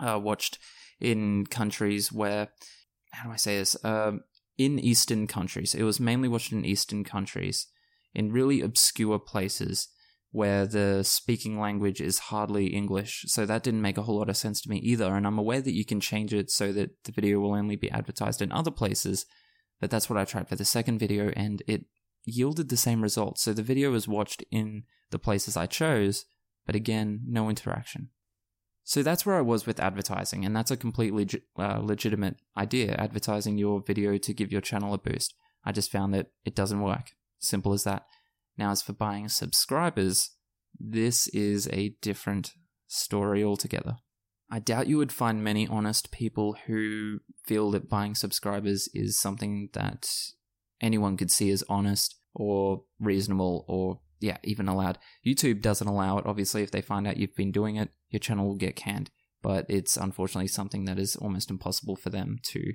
uh, 0.00 0.18
watched 0.18 0.58
in 1.00 1.44
countries 1.46 2.10
where 2.10 2.48
how 3.12 3.28
do 3.28 3.32
I 3.32 3.36
say 3.36 3.58
this? 3.58 3.76
Um, 3.84 4.22
in 4.58 4.78
Eastern 4.78 5.26
countries, 5.26 5.74
it 5.74 5.82
was 5.82 6.00
mainly 6.00 6.28
watched 6.28 6.52
in 6.52 6.64
Eastern 6.64 7.04
countries, 7.04 7.66
in 8.14 8.32
really 8.32 8.60
obscure 8.60 9.18
places 9.18 9.88
where 10.32 10.66
the 10.66 11.04
speaking 11.04 11.60
language 11.60 12.00
is 12.00 12.18
hardly 12.18 12.68
English. 12.68 13.24
So 13.28 13.46
that 13.46 13.62
didn't 13.62 13.82
make 13.82 13.98
a 13.98 14.02
whole 14.02 14.18
lot 14.18 14.30
of 14.30 14.36
sense 14.36 14.62
to 14.62 14.70
me 14.70 14.78
either. 14.78 15.14
And 15.14 15.26
I'm 15.26 15.38
aware 15.38 15.60
that 15.60 15.74
you 15.74 15.84
can 15.84 16.00
change 16.00 16.32
it 16.32 16.50
so 16.50 16.72
that 16.72 17.04
the 17.04 17.12
video 17.12 17.38
will 17.38 17.54
only 17.54 17.76
be 17.76 17.90
advertised 17.90 18.42
in 18.42 18.50
other 18.50 18.70
places. 18.70 19.26
But 19.80 19.90
that's 19.90 20.08
what 20.08 20.18
I 20.18 20.24
tried 20.24 20.48
for 20.48 20.56
the 20.56 20.64
second 20.64 20.98
video, 20.98 21.32
and 21.36 21.62
it 21.66 21.84
yielded 22.24 22.68
the 22.68 22.76
same 22.76 23.02
results. 23.02 23.42
So 23.42 23.52
the 23.52 23.62
video 23.62 23.90
was 23.90 24.08
watched 24.08 24.44
in 24.50 24.84
the 25.10 25.18
places 25.18 25.56
I 25.56 25.66
chose, 25.66 26.24
but 26.64 26.76
again, 26.76 27.22
no 27.26 27.50
interaction. 27.50 28.10
So 28.84 29.02
that's 29.02 29.26
where 29.26 29.36
I 29.36 29.42
was 29.42 29.66
with 29.66 29.80
advertising, 29.80 30.44
and 30.44 30.54
that's 30.54 30.70
a 30.70 30.76
completely 30.76 31.28
uh, 31.58 31.80
legitimate 31.80 32.36
idea 32.56 32.94
advertising 32.94 33.58
your 33.58 33.80
video 33.80 34.18
to 34.18 34.32
give 34.32 34.50
your 34.50 34.60
channel 34.60 34.94
a 34.94 34.98
boost. 34.98 35.34
I 35.64 35.72
just 35.72 35.90
found 35.90 36.14
that 36.14 36.28
it 36.44 36.54
doesn't 36.54 36.80
work. 36.80 37.12
Simple 37.38 37.72
as 37.72 37.84
that. 37.84 38.06
Now, 38.56 38.70
as 38.70 38.82
for 38.82 38.92
buying 38.92 39.28
subscribers, 39.28 40.30
this 40.78 41.28
is 41.28 41.68
a 41.72 41.96
different 42.02 42.52
story 42.86 43.42
altogether. 43.42 43.96
I 44.50 44.58
doubt 44.58 44.86
you 44.86 44.98
would 44.98 45.12
find 45.12 45.42
many 45.42 45.66
honest 45.66 46.12
people 46.12 46.56
who 46.66 47.20
feel 47.46 47.70
that 47.70 47.88
buying 47.88 48.14
subscribers 48.14 48.88
is 48.92 49.18
something 49.18 49.70
that 49.72 50.06
anyone 50.80 51.16
could 51.16 51.30
see 51.30 51.50
as 51.50 51.64
honest 51.68 52.16
or 52.34 52.82
reasonable 53.00 53.64
or 53.66 54.00
yeah, 54.20 54.36
even 54.44 54.68
allowed. 54.68 54.98
YouTube 55.26 55.62
doesn't 55.62 55.88
allow 55.88 56.18
it. 56.18 56.26
Obviously, 56.26 56.62
if 56.62 56.70
they 56.70 56.80
find 56.80 57.06
out 57.06 57.16
you've 57.16 57.34
been 57.34 57.50
doing 57.50 57.76
it, 57.76 57.90
your 58.10 58.20
channel 58.20 58.46
will 58.46 58.56
get 58.56 58.76
canned. 58.76 59.10
But 59.42 59.66
it's 59.68 59.96
unfortunately 59.96 60.48
something 60.48 60.84
that 60.84 60.98
is 60.98 61.16
almost 61.16 61.50
impossible 61.50 61.96
for 61.96 62.10
them 62.10 62.38
to 62.44 62.74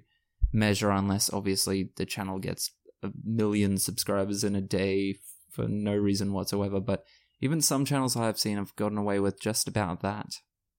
measure 0.52 0.90
unless 0.90 1.32
obviously 1.32 1.92
the 1.96 2.06
channel 2.06 2.40
gets 2.40 2.72
a 3.04 3.12
million 3.24 3.78
subscribers 3.78 4.44
in 4.44 4.56
a 4.56 4.62
day 4.62 5.16
for 5.58 5.68
no 5.68 5.96
reason 5.96 6.32
whatsoever. 6.32 6.80
But 6.80 7.04
even 7.42 7.62
some 7.62 7.84
channels 7.84 8.16
I've 8.16 8.40
seen 8.40 8.58
have 8.58 8.76
gotten 8.76 8.98
away 8.98 9.20
with 9.20 9.42
just 9.42 9.68
about 9.68 10.02
that. 10.02 10.36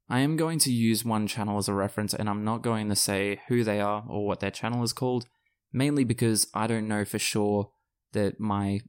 I 0.09 0.21
am 0.21 0.37
going 0.37 0.59
to 0.61 0.73
use 0.73 1.05
one 1.05 1.27
channel 1.27 1.59
as 1.59 1.69
a 1.69 1.75
reference 1.75 2.15
and 2.15 2.31
I'm 2.31 2.45
not 2.45 2.63
going 2.63 2.89
to 2.89 2.97
say 2.97 3.43
who 3.49 3.65
they 3.65 3.81
are 3.81 4.05
or 4.09 4.27
what 4.27 4.41
their 4.41 4.51
channel 4.51 4.83
is 4.83 4.95
called, 4.95 5.27
mainly 5.73 6.05
because 6.05 6.47
I 6.55 6.67
don't 6.67 6.89
know 6.89 7.05
for 7.05 7.19
sure 7.19 7.71
that 8.13 8.41
my 8.41 8.81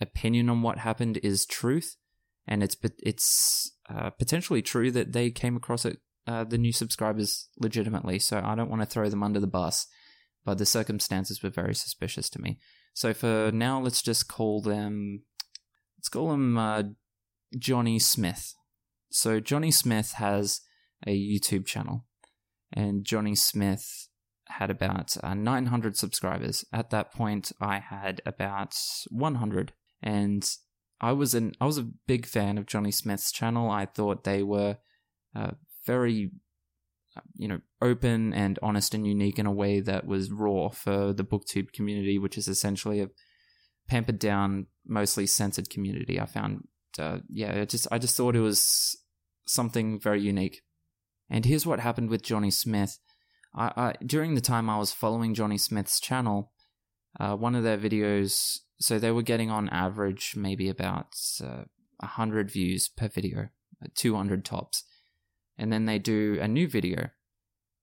opinion 0.00 0.50
on 0.50 0.60
what 0.60 0.78
happened 0.78 1.18
is 1.22 1.46
truth, 1.46 1.96
and 2.46 2.62
it's 2.62 2.76
it's 2.98 3.72
uh, 3.88 4.10
potentially 4.10 4.60
true 4.60 4.90
that 4.90 5.12
they 5.12 5.30
came 5.30 5.56
across 5.56 5.84
it 5.84 6.00
uh, 6.26 6.44
the 6.44 6.58
new 6.58 6.72
subscribers 6.72 7.48
legitimately. 7.58 8.18
So 8.18 8.42
I 8.44 8.54
don't 8.54 8.70
want 8.70 8.82
to 8.82 8.86
throw 8.86 9.08
them 9.08 9.22
under 9.22 9.40
the 9.40 9.46
bus, 9.46 9.86
but 10.44 10.58
the 10.58 10.66
circumstances 10.66 11.42
were 11.42 11.50
very 11.50 11.74
suspicious 11.74 12.28
to 12.30 12.40
me. 12.40 12.58
So 12.94 13.14
for 13.14 13.50
now, 13.52 13.80
let's 13.80 14.02
just 14.02 14.28
call 14.28 14.60
them 14.60 15.22
let's 15.98 16.08
call 16.08 16.32
him 16.32 16.58
uh, 16.58 16.82
Johnny 17.58 17.98
Smith. 17.98 18.54
So 19.10 19.40
Johnny 19.40 19.70
Smith 19.70 20.12
has 20.12 20.60
a 21.06 21.16
YouTube 21.16 21.66
channel, 21.66 22.06
and 22.72 23.04
Johnny 23.04 23.34
Smith 23.34 24.08
had 24.48 24.70
about 24.70 25.16
uh, 25.22 25.34
900 25.34 25.96
subscribers. 25.96 26.64
At 26.72 26.90
that 26.90 27.12
point, 27.12 27.52
I 27.60 27.78
had 27.78 28.20
about 28.26 28.76
100 29.08 29.72
and 30.02 30.48
I 31.00 31.12
was 31.12 31.34
an 31.34 31.52
I 31.60 31.66
was 31.66 31.78
a 31.78 31.90
big 32.06 32.26
fan 32.26 32.58
of 32.58 32.66
Johnny 32.66 32.92
Smith's 32.92 33.32
channel. 33.32 33.70
I 33.70 33.86
thought 33.86 34.24
they 34.24 34.42
were 34.42 34.78
uh, 35.34 35.52
very, 35.84 36.30
you 37.34 37.48
know, 37.48 37.60
open 37.80 38.32
and 38.32 38.58
honest 38.62 38.94
and 38.94 39.06
unique 39.06 39.38
in 39.38 39.46
a 39.46 39.52
way 39.52 39.80
that 39.80 40.06
was 40.06 40.30
raw 40.30 40.68
for 40.68 41.12
the 41.12 41.24
booktube 41.24 41.72
community, 41.72 42.18
which 42.18 42.38
is 42.38 42.48
essentially 42.48 43.00
a 43.00 43.08
pampered 43.88 44.18
down, 44.18 44.66
mostly 44.86 45.26
censored 45.26 45.68
community. 45.68 46.20
I 46.20 46.26
found, 46.26 46.68
uh, 46.98 47.18
yeah, 47.28 47.52
it 47.52 47.68
just 47.68 47.86
I 47.90 47.98
just 47.98 48.16
thought 48.16 48.36
it 48.36 48.40
was 48.40 48.96
something 49.46 50.00
very 50.00 50.22
unique. 50.22 50.62
And 51.28 51.44
here's 51.44 51.66
what 51.66 51.80
happened 51.80 52.10
with 52.10 52.22
Johnny 52.22 52.50
Smith. 52.50 52.98
I, 53.54 53.72
I 53.76 53.94
during 54.04 54.34
the 54.34 54.40
time 54.40 54.70
I 54.70 54.78
was 54.78 54.92
following 54.92 55.34
Johnny 55.34 55.58
Smith's 55.58 56.00
channel, 56.00 56.52
uh, 57.20 57.36
one 57.36 57.54
of 57.54 57.62
their 57.62 57.78
videos 57.78 58.60
so 58.82 58.98
they 58.98 59.12
were 59.12 59.22
getting 59.22 59.50
on 59.50 59.68
average 59.68 60.34
maybe 60.36 60.68
about 60.68 61.14
uh, 61.42 61.64
100 62.00 62.50
views 62.50 62.88
per 62.88 63.08
video, 63.08 63.48
200 63.94 64.44
tops. 64.44 64.84
And 65.58 65.72
then 65.72 65.86
they 65.86 65.98
do 65.98 66.38
a 66.40 66.48
new 66.48 66.68
video. 66.68 67.10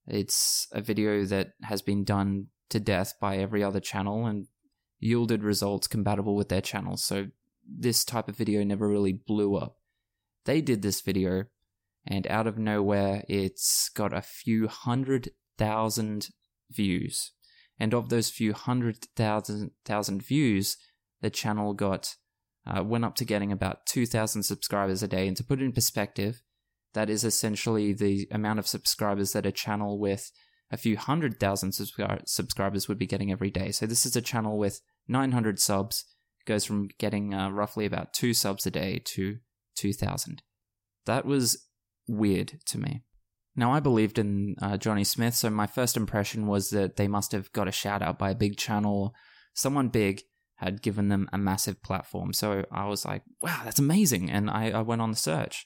It's 0.07 0.67
a 0.71 0.81
video 0.81 1.23
that 1.25 1.51
has 1.63 1.81
been 1.81 2.03
done 2.03 2.47
to 2.69 2.79
death 2.79 3.13
by 3.21 3.37
every 3.37 3.63
other 3.63 3.79
channel 3.79 4.25
and 4.25 4.47
yielded 4.99 5.43
results 5.43 5.87
compatible 5.87 6.35
with 6.35 6.49
their 6.49 6.61
channel. 6.61 6.97
So 6.97 7.27
this 7.65 8.03
type 8.03 8.27
of 8.27 8.35
video 8.35 8.63
never 8.63 8.87
really 8.87 9.13
blew 9.13 9.55
up. 9.55 9.77
They 10.45 10.61
did 10.61 10.81
this 10.81 11.01
video, 11.01 11.45
and 12.07 12.25
out 12.27 12.47
of 12.47 12.57
nowhere, 12.57 13.23
it's 13.27 13.89
got 13.89 14.13
a 14.13 14.21
few 14.21 14.67
hundred 14.67 15.29
thousand 15.57 16.29
views. 16.71 17.33
And 17.79 17.93
of 17.93 18.09
those 18.09 18.29
few 18.29 18.53
hundred 18.53 19.05
thousand 19.15 19.71
thousand 19.85 20.23
views, 20.23 20.77
the 21.21 21.29
channel 21.29 21.73
got 21.73 22.15
uh, 22.65 22.83
went 22.83 23.05
up 23.05 23.15
to 23.15 23.25
getting 23.25 23.51
about 23.51 23.85
two 23.85 24.05
thousand 24.05 24.43
subscribers 24.43 25.03
a 25.03 25.07
day. 25.07 25.27
And 25.27 25.37
to 25.37 25.43
put 25.43 25.61
it 25.61 25.65
in 25.65 25.71
perspective, 25.71 26.41
that 26.93 27.09
is 27.09 27.23
essentially 27.23 27.93
the 27.93 28.27
amount 28.31 28.59
of 28.59 28.67
subscribers 28.67 29.33
that 29.33 29.45
a 29.45 29.51
channel 29.51 29.99
with 29.99 30.31
a 30.71 30.77
few 30.77 30.97
hundred 30.97 31.39
thousand 31.39 31.71
subscri- 31.71 32.27
subscribers 32.27 32.87
would 32.87 32.97
be 32.97 33.07
getting 33.07 33.31
every 33.31 33.51
day. 33.51 33.71
So 33.71 33.85
this 33.85 34.05
is 34.05 34.15
a 34.15 34.21
channel 34.21 34.57
with 34.57 34.81
900 35.07 35.59
subs, 35.59 36.05
goes 36.45 36.65
from 36.65 36.89
getting 36.97 37.33
uh, 37.33 37.49
roughly 37.49 37.85
about 37.85 38.13
two 38.13 38.33
subs 38.33 38.65
a 38.65 38.71
day 38.71 39.01
to 39.05 39.37
2,000. 39.75 40.41
That 41.05 41.25
was 41.25 41.67
weird 42.07 42.59
to 42.67 42.77
me. 42.77 43.03
Now, 43.55 43.73
I 43.73 43.79
believed 43.79 44.19
in 44.19 44.55
uh, 44.61 44.77
Johnny 44.77 45.03
Smith, 45.03 45.33
so 45.33 45.49
my 45.49 45.67
first 45.67 45.97
impression 45.97 46.47
was 46.47 46.69
that 46.69 46.95
they 46.95 47.07
must 47.07 47.31
have 47.31 47.51
got 47.51 47.67
a 47.67 47.71
shout 47.73 48.01
out 48.01 48.17
by 48.17 48.29
a 48.29 48.35
big 48.35 48.57
channel. 48.57 49.13
Someone 49.53 49.89
big 49.89 50.21
had 50.57 50.81
given 50.81 51.09
them 51.09 51.27
a 51.33 51.37
massive 51.37 51.81
platform. 51.81 52.31
So 52.33 52.65
I 52.71 52.85
was 52.85 53.05
like, 53.05 53.23
wow, 53.41 53.61
that's 53.63 53.79
amazing. 53.79 54.29
And 54.29 54.49
I, 54.49 54.71
I 54.71 54.81
went 54.81 55.01
on 55.01 55.11
the 55.11 55.17
search. 55.17 55.65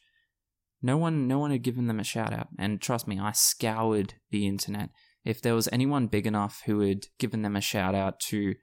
No 0.85 0.97
one, 0.97 1.29
no 1.29 1.39
one 1.39 1.51
had 1.51 1.63
given 1.63 1.87
them 1.87 1.99
a 1.99 2.03
shout 2.03 2.33
out. 2.33 2.49
And 2.59 2.81
trust 2.81 3.07
me, 3.07 3.17
I 3.17 3.31
scoured 3.31 4.15
the 4.31 4.45
internet. 4.45 4.89
If 5.23 5.41
there 5.41 5.55
was 5.55 5.69
anyone 5.71 6.07
big 6.07 6.27
enough 6.27 6.61
who 6.65 6.81
had 6.81 7.07
given 7.17 7.41
them 7.41 7.55
a 7.55 7.61
shout 7.61 7.95
out 7.95 8.19
to 8.27 8.55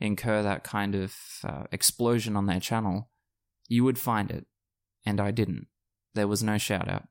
incur 0.00 0.42
that 0.42 0.64
kind 0.64 0.96
of 0.96 1.14
uh, 1.44 1.64
explosion 1.70 2.36
on 2.36 2.46
their 2.46 2.58
channel, 2.58 3.10
you 3.68 3.84
would 3.84 3.98
find 3.98 4.32
it. 4.32 4.46
And 5.06 5.20
I 5.20 5.30
didn't. 5.30 5.68
There 6.14 6.26
was 6.26 6.42
no 6.42 6.58
shout 6.58 6.88
out. 6.88 7.04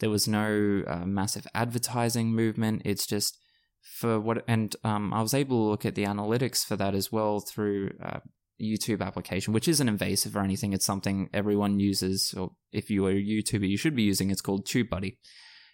There 0.00 0.10
was 0.10 0.26
no 0.26 0.82
uh, 0.86 1.06
massive 1.06 1.46
advertising 1.54 2.32
movement. 2.32 2.82
It's 2.84 3.06
just 3.06 3.38
for 3.80 4.18
what, 4.18 4.44
and 4.48 4.74
um, 4.82 5.14
I 5.14 5.22
was 5.22 5.34
able 5.34 5.64
to 5.64 5.70
look 5.70 5.86
at 5.86 5.94
the 5.94 6.04
analytics 6.04 6.64
for 6.64 6.74
that 6.76 6.94
as 6.94 7.12
well 7.12 7.38
through 7.38 7.90
uh, 8.02 8.20
YouTube 8.60 9.00
application, 9.00 9.52
which 9.52 9.68
isn't 9.68 9.88
invasive 9.88 10.36
or 10.36 10.40
anything. 10.40 10.72
It's 10.72 10.86
something 10.86 11.28
everyone 11.32 11.78
uses, 11.78 12.34
or 12.36 12.52
if 12.72 12.90
you 12.90 13.06
are 13.06 13.10
a 13.10 13.14
YouTuber, 13.14 13.68
you 13.68 13.76
should 13.76 13.94
be 13.96 14.02
using. 14.02 14.30
It's 14.30 14.40
called 14.40 14.66
TubeBuddy. 14.66 15.16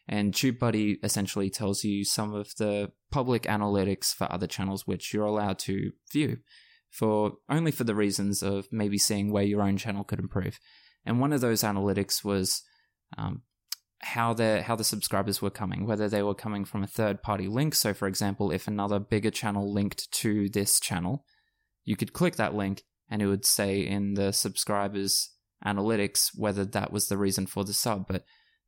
And 0.07 0.33
TubeBuddy 0.35 0.97
essentially 1.03 1.49
tells 1.49 1.83
you 1.83 2.05
some 2.05 2.35
of 2.35 2.55
the 2.57 2.93
public 3.11 3.45
analytics 3.45 4.15
for 4.15 4.31
other 4.31 4.47
channels 4.47 4.87
which 4.87 5.15
you're 5.15 5.25
allowed 5.25 5.59
to 5.61 5.93
view 6.13 6.39
for 6.95 7.33
only 7.49 7.73
for 7.73 7.83
the 7.83 7.95
reasons 7.95 8.41
of 8.41 8.69
maybe 8.71 8.99
seeing 8.99 9.33
where 9.33 9.43
your 9.43 9.63
own 9.63 9.77
channel 9.77 10.05
could 10.05 10.21
improve. 10.21 10.61
And 11.05 11.21
one 11.21 11.33
of 11.33 11.41
those 11.41 11.63
analytics 11.63 12.23
was 12.23 12.63
um, 13.19 13.43
how 13.99 14.33
the 14.33 14.63
how 14.63 14.77
the 14.77 14.85
subscribers 14.85 15.43
were 15.43 15.51
coming, 15.51 15.87
whether 15.87 16.09
they 16.09 16.23
were 16.23 16.37
coming 16.37 16.65
from 16.65 16.85
a 16.85 16.87
third 16.87 17.21
party 17.21 17.49
link. 17.49 17.75
So, 17.75 17.95
for 17.95 18.07
example, 18.07 18.53
if 18.53 18.69
another 18.69 19.01
bigger 19.01 19.31
channel 19.31 19.73
linked 19.73 20.11
to 20.13 20.49
this 20.51 20.79
channel, 20.79 21.25
you 21.85 21.97
could 21.97 22.13
click 22.13 22.37
that 22.37 22.55
link 22.55 22.83
and 23.11 23.23
it 23.23 23.27
would 23.27 23.45
say 23.45 23.81
in 23.81 24.15
the 24.15 24.33
subscribers 24.33 25.31
analytics 25.65 26.31
whether 26.35 26.65
that 26.65 26.93
was 26.93 27.09
the 27.09 27.19
reason 27.19 27.47
for 27.47 27.65
the 27.65 27.73
sub. 27.73 28.07
But 28.09 28.25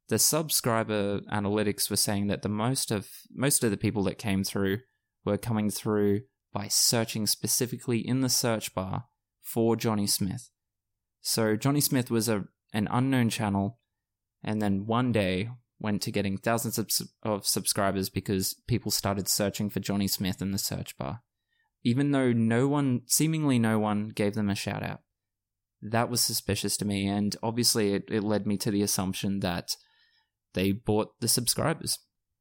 the 0.09 0.19
subscriber 0.19 1.21
analytics 1.33 1.91
were 1.91 1.97
saying 1.97 2.29
that 2.29 2.43
the 2.43 2.49
most 2.49 2.91
of 2.91 3.09
most 3.35 3.65
of 3.65 3.71
the 3.71 3.77
people 3.77 4.05
that 4.05 4.19
came 4.19 4.45
through 4.45 4.79
were 5.25 5.39
coming 5.39 5.71
through 5.71 6.23
by 6.53 6.69
searching 6.69 7.27
specifically 7.27 7.99
in 7.99 8.21
the 8.21 8.29
search 8.29 8.75
bar 8.75 9.05
for 9.43 9.77
Johnny 9.77 10.07
Smith. 10.07 10.49
So 11.21 11.57
Johnny 11.57 11.81
Smith 11.81 12.11
was 12.11 12.29
a 12.29 12.45
an 12.73 12.89
unknown 12.91 13.31
channel 13.31 13.79
and 14.45 14.61
then 14.61 14.87
one 14.87 15.13
day 15.13 15.51
went 15.79 16.03
to 16.03 16.11
getting 16.11 16.39
thousands 16.39 16.79
of, 16.79 16.89
of 17.23 17.47
subscribers 17.47 18.09
because 18.09 18.55
people 18.67 18.91
started 18.91 19.29
searching 19.29 19.69
for 19.69 19.81
Johnny 19.81 20.09
Smith 20.09 20.41
in 20.41 20.51
the 20.53 20.59
search 20.59 20.97
bar 20.97 21.23
even 21.87 22.11
though 22.11 22.33
no 22.33 22.67
one, 22.67 23.03
seemingly 23.07 23.61
no 23.61 23.79
one, 23.79 24.09
gave 24.09 24.35
them 24.35 24.51
a 24.51 24.57
shout 24.57 24.83
out. 24.83 25.03
That 25.81 26.11
was 26.11 26.21
suspicious 26.21 26.77
to 26.79 26.85
me, 26.85 27.07
and 27.07 27.37
obviously 27.45 27.95
it, 27.95 28.07
it 28.11 28.25
led 28.25 28.45
me 28.45 28.57
to 28.57 28.73
the 28.73 28.83
assumption 28.83 29.39
that 29.39 29.69
they 30.55 30.73
bought 30.73 31.11
the 31.21 31.29
subscribers. 31.29 32.01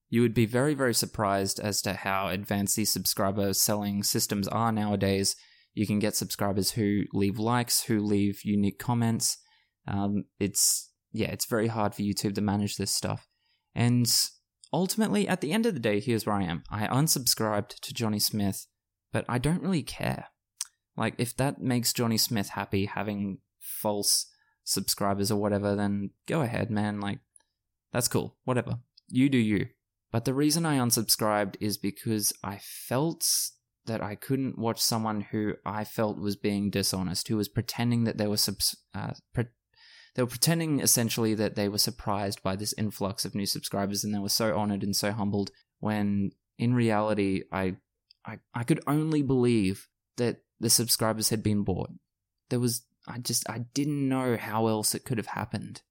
You 0.10 0.24
would 0.24 0.34
be 0.34 0.48
very, 0.48 0.74
very 0.74 0.96
surprised 0.96 1.60
as 1.60 1.80
to 1.84 1.94
how 1.94 2.30
advanced 2.30 2.76
these 2.76 2.92
subscriber 2.92 3.54
selling 3.54 4.02
systems 4.02 4.48
are 4.48 4.72
nowadays. 4.72 5.36
You 5.76 5.86
can 5.86 6.00
get 6.00 6.16
subscribers 6.16 6.72
who 6.72 7.04
leave 7.14 7.38
likes, 7.38 7.84
who 7.84 8.00
leave 8.00 8.40
unique 8.44 8.80
comments. 8.80 9.38
Um, 9.88 10.24
it's, 10.40 10.92
yeah, 11.12 11.28
it's 11.28 11.46
very 11.46 11.68
hard 11.68 11.94
for 11.94 12.02
YouTube 12.02 12.34
to 12.34 12.42
manage 12.42 12.78
this 12.78 12.92
stuff. 12.92 13.28
And 13.76 14.12
ultimately, 14.74 15.28
at 15.28 15.42
the 15.42 15.52
end 15.52 15.68
of 15.68 15.76
the 15.76 15.80
day, 15.80 16.00
here's 16.00 16.26
where 16.26 16.36
I 16.36 16.46
am. 16.46 16.64
I 16.72 16.88
unsubscribed 16.88 17.80
to 17.82 17.94
Johnny 17.94 18.20
Smith 18.20 18.66
but 19.16 19.24
I 19.30 19.38
don't 19.38 19.62
really 19.62 19.82
care. 19.82 20.26
Like, 20.98 21.14
if 21.18 21.38
that 21.38 21.62
makes 21.62 21.94
Johnny 21.94 22.18
Smith 22.18 22.50
happy 22.50 22.84
having 22.84 23.38
false 23.62 24.26
subscribers 24.66 25.32
or 25.32 25.40
whatever, 25.40 25.74
then 25.74 26.10
go 26.28 26.42
ahead, 26.42 26.70
man. 26.70 27.00
Like, 27.00 27.20
that's 27.94 28.10
cool. 28.10 28.36
Whatever. 28.44 28.80
You 29.08 29.30
do 29.30 29.38
you. 29.38 29.68
But 30.12 30.26
the 30.26 30.34
reason 30.34 30.66
I 30.66 30.80
unsubscribed 30.80 31.56
is 31.62 31.78
because 31.78 32.34
I 32.44 32.60
felt 32.62 33.26
that 33.86 34.04
I 34.04 34.16
couldn't 34.16 34.60
watch 34.60 34.82
someone 34.82 35.22
who 35.22 35.54
I 35.66 35.86
felt 35.86 36.20
was 36.20 36.36
being 36.36 36.70
dishonest, 36.70 37.30
who 37.30 37.38
was 37.38 37.48
pretending 37.48 38.04
that 38.04 38.18
they 38.18 38.28
were 38.28 38.36
subs- 38.36 38.76
uh, 38.94 39.14
pre- 39.34 39.46
they 40.16 40.24
were 40.24 40.28
pretending 40.28 40.82
essentially 40.82 41.36
that 41.36 41.56
they 41.56 41.70
were 41.70 41.78
surprised 41.78 42.44
by 42.44 42.58
this 42.58 42.74
influx 42.78 43.24
of 43.24 43.34
new 43.34 43.46
subscribers 43.46 44.04
and 44.04 44.14
they 44.14 44.20
were 44.20 44.28
so 44.28 44.58
honored 44.58 44.84
and 44.84 44.94
so 44.94 45.14
humbled 45.14 45.52
when 45.80 46.32
in 46.58 46.74
reality 46.74 47.44
I 47.50 47.78
I, 48.26 48.40
I 48.54 48.64
could 48.64 48.82
only 48.88 49.22
believe 49.22 49.88
that 50.18 50.38
the 50.60 50.70
subscribers 50.70 51.30
had 51.30 51.44
been 51.44 51.64
bought. 51.64 51.92
There 52.50 52.60
was, 52.60 52.86
I 53.08 53.20
just, 53.20 53.50
I 53.50 53.60
didn't 53.74 54.08
know 54.08 54.38
how 54.38 54.68
else 54.68 54.96
it 54.96 55.06
could 55.06 55.18
have 55.18 55.28
happened. 55.28 55.82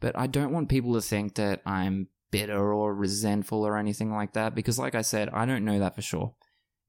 But 0.00 0.16
I 0.18 0.26
don't 0.26 0.52
want 0.52 0.68
people 0.68 0.94
to 0.94 1.00
think 1.00 1.34
that 1.34 1.62
I'm 1.66 2.08
bitter 2.30 2.72
or 2.72 2.94
resentful 2.94 3.66
or 3.66 3.76
anything 3.76 4.12
like 4.12 4.32
that, 4.34 4.54
because 4.54 4.78
like 4.78 4.94
I 4.94 5.02
said, 5.02 5.28
I 5.30 5.46
don't 5.46 5.64
know 5.64 5.78
that 5.78 5.94
for 5.94 6.02
sure. 6.02 6.34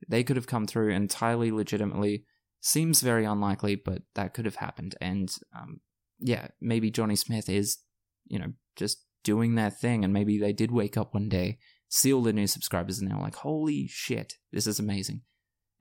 They 0.07 0.23
could 0.23 0.35
have 0.35 0.47
come 0.47 0.67
through 0.67 0.91
entirely 0.91 1.51
legitimately. 1.51 2.25
Seems 2.61 3.01
very 3.01 3.25
unlikely, 3.25 3.75
but 3.75 4.03
that 4.15 4.33
could 4.33 4.45
have 4.45 4.57
happened. 4.57 4.95
And, 4.99 5.33
um, 5.55 5.79
yeah, 6.19 6.47
maybe 6.59 6.91
Johnny 6.91 7.15
Smith 7.15 7.49
is, 7.49 7.77
you 8.25 8.39
know, 8.39 8.53
just 8.75 9.03
doing 9.23 9.55
their 9.55 9.69
thing, 9.69 10.03
and 10.03 10.13
maybe 10.13 10.37
they 10.37 10.53
did 10.53 10.71
wake 10.71 10.97
up 10.97 11.13
one 11.13 11.29
day 11.29 11.59
see 11.89 12.13
all 12.13 12.21
the 12.21 12.33
new 12.33 12.47
subscribers 12.47 12.99
and 12.99 13.09
they're 13.09 13.17
like, 13.17 13.35
holy 13.35 13.87
shit, 13.87 14.33
this 14.51 14.67
is 14.67 14.79
amazing. 14.79 15.21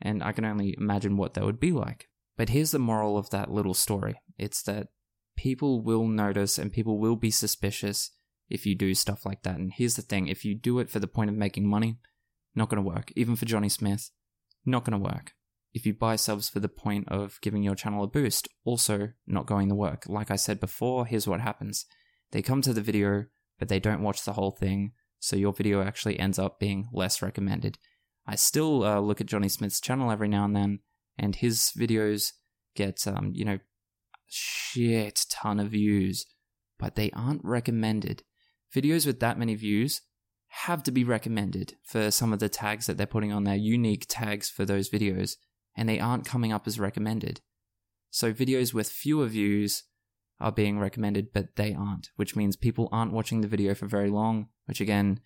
And 0.01 0.23
I 0.23 0.33
can 0.33 0.45
only 0.45 0.75
imagine 0.79 1.17
what 1.17 1.35
that 1.35 1.45
would 1.45 1.61
be 1.61 1.73
like. 1.73 2.09
But 2.37 2.51
here's 2.51 2.71
the 2.71 2.79
moral 2.79 3.17
of 3.17 3.31
that 3.31 3.51
little 3.51 3.75
story 3.75 4.21
it's 4.39 4.63
that 4.65 4.89
people 5.37 5.83
will 5.83 6.07
notice 6.07 6.59
and 6.59 6.73
people 6.73 6.99
will 6.99 7.17
be 7.17 7.31
suspicious 7.31 8.11
if 8.49 8.67
you 8.67 8.75
do 8.75 8.95
stuff 8.95 9.25
like 9.25 9.43
that. 9.43 9.57
And 9.57 9.73
here's 9.75 9.97
the 9.97 10.03
thing 10.03 10.29
if 10.29 10.45
you 10.45 10.55
do 10.55 10.79
it 10.79 10.91
for 10.91 10.99
the 10.99 11.07
point 11.07 11.31
of 11.31 11.37
making 11.37 11.67
money, 11.67 11.99
not 12.55 12.69
going 12.69 12.83
to 12.83 12.89
work. 12.89 13.13
Even 13.17 13.37
for 13.37 13.47
Johnny 13.47 13.69
Smith, 13.69 14.11
not 14.65 14.85
going 14.85 14.99
to 14.99 15.05
work. 15.05 15.33
If 15.73 15.85
you 15.85 15.93
buy 15.93 16.17
subs 16.17 16.49
for 16.49 16.61
the 16.61 16.69
point 16.69 17.09
of 17.09 17.39
giving 17.43 17.63
your 17.63 17.75
channel 17.75 18.05
a 18.05 18.07
boost, 18.07 18.49
also 18.65 19.11
not 19.27 19.47
going 19.47 19.69
to 19.69 19.75
work. 19.75 20.05
Like 20.07 20.31
I 20.31 20.37
said 20.37 20.59
before, 20.59 21.07
here's 21.07 21.29
what 21.29 21.41
happens 21.41 21.87
they 22.33 22.43
come 22.43 22.61
to 22.63 22.73
the 22.73 22.81
video, 22.81 23.27
but 23.59 23.69
they 23.69 23.79
don't 23.79 24.03
watch 24.03 24.25
the 24.25 24.33
whole 24.33 24.51
thing 24.51 24.93
so 25.19 25.37
your 25.37 25.53
video 25.53 25.83
actually 25.83 26.19
ends 26.19 26.39
up 26.39 26.61
being 26.61 26.89
less 26.93 27.23
recommended. 27.23 27.79
I 28.27 28.37
still 28.37 28.85
uh, 28.85 29.01
look 29.01 29.21
at 29.21 29.27
Johnny 29.27 29.49
Smith's 29.49 29.81
channel 29.81 30.11
every 30.11 30.29
now 30.29 30.45
and 30.45 30.57
then, 30.57 30.81
and 31.19 31.37
his 31.37 31.73
videos 31.77 32.33
get, 32.75 33.07
um, 33.07 33.33
you 33.35 33.45
know, 33.45 33.59
shit 34.27 35.25
ton 35.31 35.61
of 35.61 35.71
views, 35.71 36.27
but 36.79 36.95
they 36.95 37.11
aren't 37.13 37.45
recommended. 37.45 38.23
Videos 38.75 39.07
with 39.07 39.21
that 39.21 39.39
many 39.39 39.55
views 39.55 40.03
have 40.49 40.83
to 40.83 40.91
be 40.91 41.05
recommended 41.05 41.75
for 41.85 42.11
some 42.11 42.33
of 42.33 42.39
the 42.39 42.49
tags 42.49 42.87
that 42.87 42.97
they're 42.97 43.07
putting 43.07 43.33
on 43.33 43.45
their 43.45 43.57
unique 43.57 44.07
tags 44.09 44.49
for 44.49 44.65
those 44.65 44.91
videos, 44.91 45.37
and 45.77 45.89
they 45.89 46.01
aren't 46.01 46.27
coming 46.27 46.53
up 46.53 46.67
as 46.67 46.81
recommended. 46.81 47.41
So 48.11 48.33
videos 48.33 48.73
with 48.73 48.89
fewer 48.89 49.27
views 49.27 49.85
are 50.41 50.53
being 50.53 50.79
recommended, 50.79 51.33
but 51.33 51.57
they 51.57 51.75
aren't, 51.75 52.11
which 52.17 52.37
means 52.37 52.57
people 52.57 52.89
aren't 52.93 53.13
watching 53.13 53.41
the 53.41 53.49
video 53.49 53.75
for 53.75 53.87
very 53.87 54.11
long, 54.11 54.49
which 54.67 54.81
again 54.81 55.21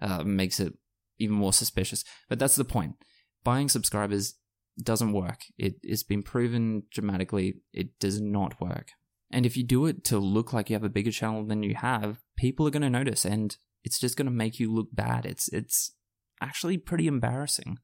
uh, 0.00 0.22
makes 0.22 0.60
it 0.60 0.74
even 1.18 1.36
more 1.36 1.52
suspicious. 1.52 2.04
But 2.28 2.38
that's 2.38 2.56
the 2.56 2.64
point. 2.64 2.96
Buying 3.44 3.68
subscribers 3.68 4.34
doesn't 4.82 5.12
work. 5.12 5.40
It 5.58 5.76
has 5.88 6.02
been 6.02 6.22
proven 6.22 6.84
dramatically 6.90 7.62
it 7.72 7.98
does 7.98 8.20
not 8.20 8.60
work. 8.60 8.92
And 9.30 9.46
if 9.46 9.56
you 9.56 9.62
do 9.62 9.86
it 9.86 10.04
to 10.04 10.18
look 10.18 10.52
like 10.52 10.70
you 10.70 10.74
have 10.74 10.84
a 10.84 10.88
bigger 10.88 11.12
channel 11.12 11.44
than 11.44 11.62
you 11.62 11.74
have, 11.76 12.18
people 12.36 12.66
are 12.66 12.70
going 12.70 12.82
to 12.82 12.90
notice 12.90 13.24
and 13.24 13.56
it's 13.84 14.00
just 14.00 14.16
going 14.16 14.26
to 14.26 14.32
make 14.32 14.58
you 14.58 14.72
look 14.72 14.88
bad. 14.92 15.24
It's 15.24 15.48
it's 15.52 15.94
actually 16.40 16.78
pretty 16.78 17.06
embarrassing. 17.06 17.78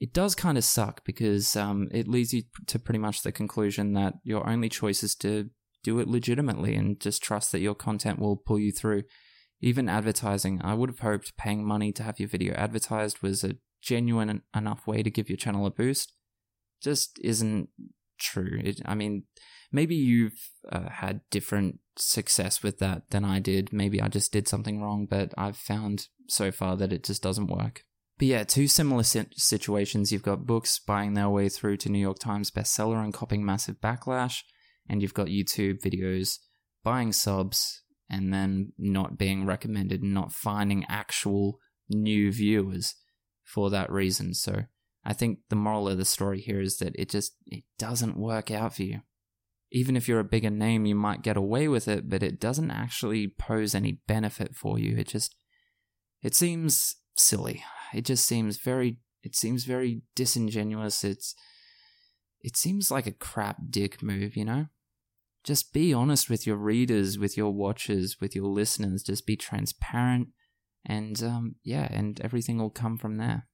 It 0.00 0.12
does 0.12 0.34
kind 0.34 0.58
of 0.58 0.64
suck 0.64 1.04
because 1.04 1.54
um, 1.54 1.88
it 1.92 2.08
leads 2.08 2.34
you 2.34 2.42
to 2.66 2.78
pretty 2.78 2.98
much 2.98 3.22
the 3.22 3.32
conclusion 3.32 3.92
that 3.94 4.14
your 4.24 4.48
only 4.48 4.68
choice 4.68 5.02
is 5.04 5.14
to 5.16 5.50
do 5.84 6.00
it 6.00 6.08
legitimately 6.08 6.74
and 6.74 6.98
just 6.98 7.22
trust 7.22 7.52
that 7.52 7.60
your 7.60 7.74
content 7.74 8.18
will 8.18 8.36
pull 8.36 8.58
you 8.58 8.72
through. 8.72 9.04
Even 9.64 9.88
advertising, 9.88 10.60
I 10.62 10.74
would 10.74 10.90
have 10.90 10.98
hoped 10.98 11.38
paying 11.38 11.64
money 11.64 11.90
to 11.92 12.02
have 12.02 12.20
your 12.20 12.28
video 12.28 12.52
advertised 12.52 13.22
was 13.22 13.42
a 13.42 13.56
genuine 13.80 14.42
enough 14.54 14.86
way 14.86 15.02
to 15.02 15.10
give 15.10 15.30
your 15.30 15.38
channel 15.38 15.64
a 15.64 15.70
boost. 15.70 16.12
Just 16.82 17.18
isn't 17.24 17.70
true. 18.18 18.60
It, 18.62 18.82
I 18.84 18.94
mean, 18.94 19.22
maybe 19.72 19.94
you've 19.94 20.50
uh, 20.70 20.90
had 20.90 21.22
different 21.30 21.78
success 21.96 22.62
with 22.62 22.78
that 22.80 23.08
than 23.08 23.24
I 23.24 23.38
did. 23.38 23.72
Maybe 23.72 24.02
I 24.02 24.08
just 24.08 24.32
did 24.32 24.48
something 24.48 24.82
wrong, 24.82 25.06
but 25.08 25.32
I've 25.38 25.56
found 25.56 26.08
so 26.28 26.52
far 26.52 26.76
that 26.76 26.92
it 26.92 27.02
just 27.02 27.22
doesn't 27.22 27.46
work. 27.46 27.86
But 28.18 28.28
yeah, 28.28 28.44
two 28.44 28.68
similar 28.68 29.02
situations. 29.02 30.12
You've 30.12 30.22
got 30.22 30.44
books 30.44 30.78
buying 30.78 31.14
their 31.14 31.30
way 31.30 31.48
through 31.48 31.78
to 31.78 31.88
New 31.88 32.00
York 32.00 32.18
Times 32.18 32.50
bestseller 32.50 33.02
and 33.02 33.14
copying 33.14 33.46
massive 33.46 33.80
backlash, 33.80 34.42
and 34.90 35.00
you've 35.00 35.14
got 35.14 35.28
YouTube 35.28 35.80
videos 35.80 36.40
buying 36.82 37.14
subs 37.14 37.80
and 38.08 38.32
then 38.32 38.72
not 38.78 39.18
being 39.18 39.46
recommended 39.46 40.02
and 40.02 40.14
not 40.14 40.32
finding 40.32 40.84
actual 40.88 41.58
new 41.88 42.32
viewers 42.32 42.94
for 43.42 43.70
that 43.70 43.90
reason. 43.90 44.34
So 44.34 44.64
I 45.04 45.12
think 45.12 45.40
the 45.50 45.56
moral 45.56 45.88
of 45.88 45.98
the 45.98 46.04
story 46.04 46.40
here 46.40 46.60
is 46.60 46.78
that 46.78 46.94
it 46.96 47.10
just 47.10 47.36
it 47.46 47.64
doesn't 47.78 48.16
work 48.16 48.50
out 48.50 48.74
for 48.74 48.82
you. 48.82 49.00
Even 49.70 49.96
if 49.96 50.08
you're 50.08 50.20
a 50.20 50.24
bigger 50.24 50.50
name, 50.50 50.86
you 50.86 50.94
might 50.94 51.22
get 51.22 51.36
away 51.36 51.66
with 51.68 51.88
it, 51.88 52.08
but 52.08 52.22
it 52.22 52.40
doesn't 52.40 52.70
actually 52.70 53.28
pose 53.28 53.74
any 53.74 54.00
benefit 54.06 54.54
for 54.54 54.78
you. 54.78 54.96
It 54.96 55.08
just 55.08 55.34
it 56.22 56.34
seems 56.34 56.96
silly. 57.16 57.62
It 57.92 58.04
just 58.04 58.24
seems 58.26 58.56
very 58.58 58.98
it 59.22 59.34
seems 59.34 59.64
very 59.64 60.02
disingenuous. 60.14 61.04
It's 61.04 61.34
it 62.40 62.56
seems 62.56 62.90
like 62.90 63.06
a 63.06 63.12
crap 63.12 63.56
dick 63.70 64.02
move, 64.02 64.36
you 64.36 64.44
know? 64.44 64.66
Just 65.44 65.72
be 65.72 65.92
honest 65.92 66.30
with 66.30 66.46
your 66.46 66.56
readers, 66.56 67.18
with 67.18 67.36
your 67.36 67.52
watchers, 67.52 68.16
with 68.20 68.34
your 68.34 68.46
listeners. 68.46 69.02
Just 69.02 69.26
be 69.26 69.36
transparent, 69.36 70.28
and 70.84 71.22
um, 71.22 71.56
yeah, 71.62 71.86
and 71.90 72.20
everything 72.22 72.58
will 72.58 72.70
come 72.70 72.96
from 72.96 73.18
there. 73.18 73.46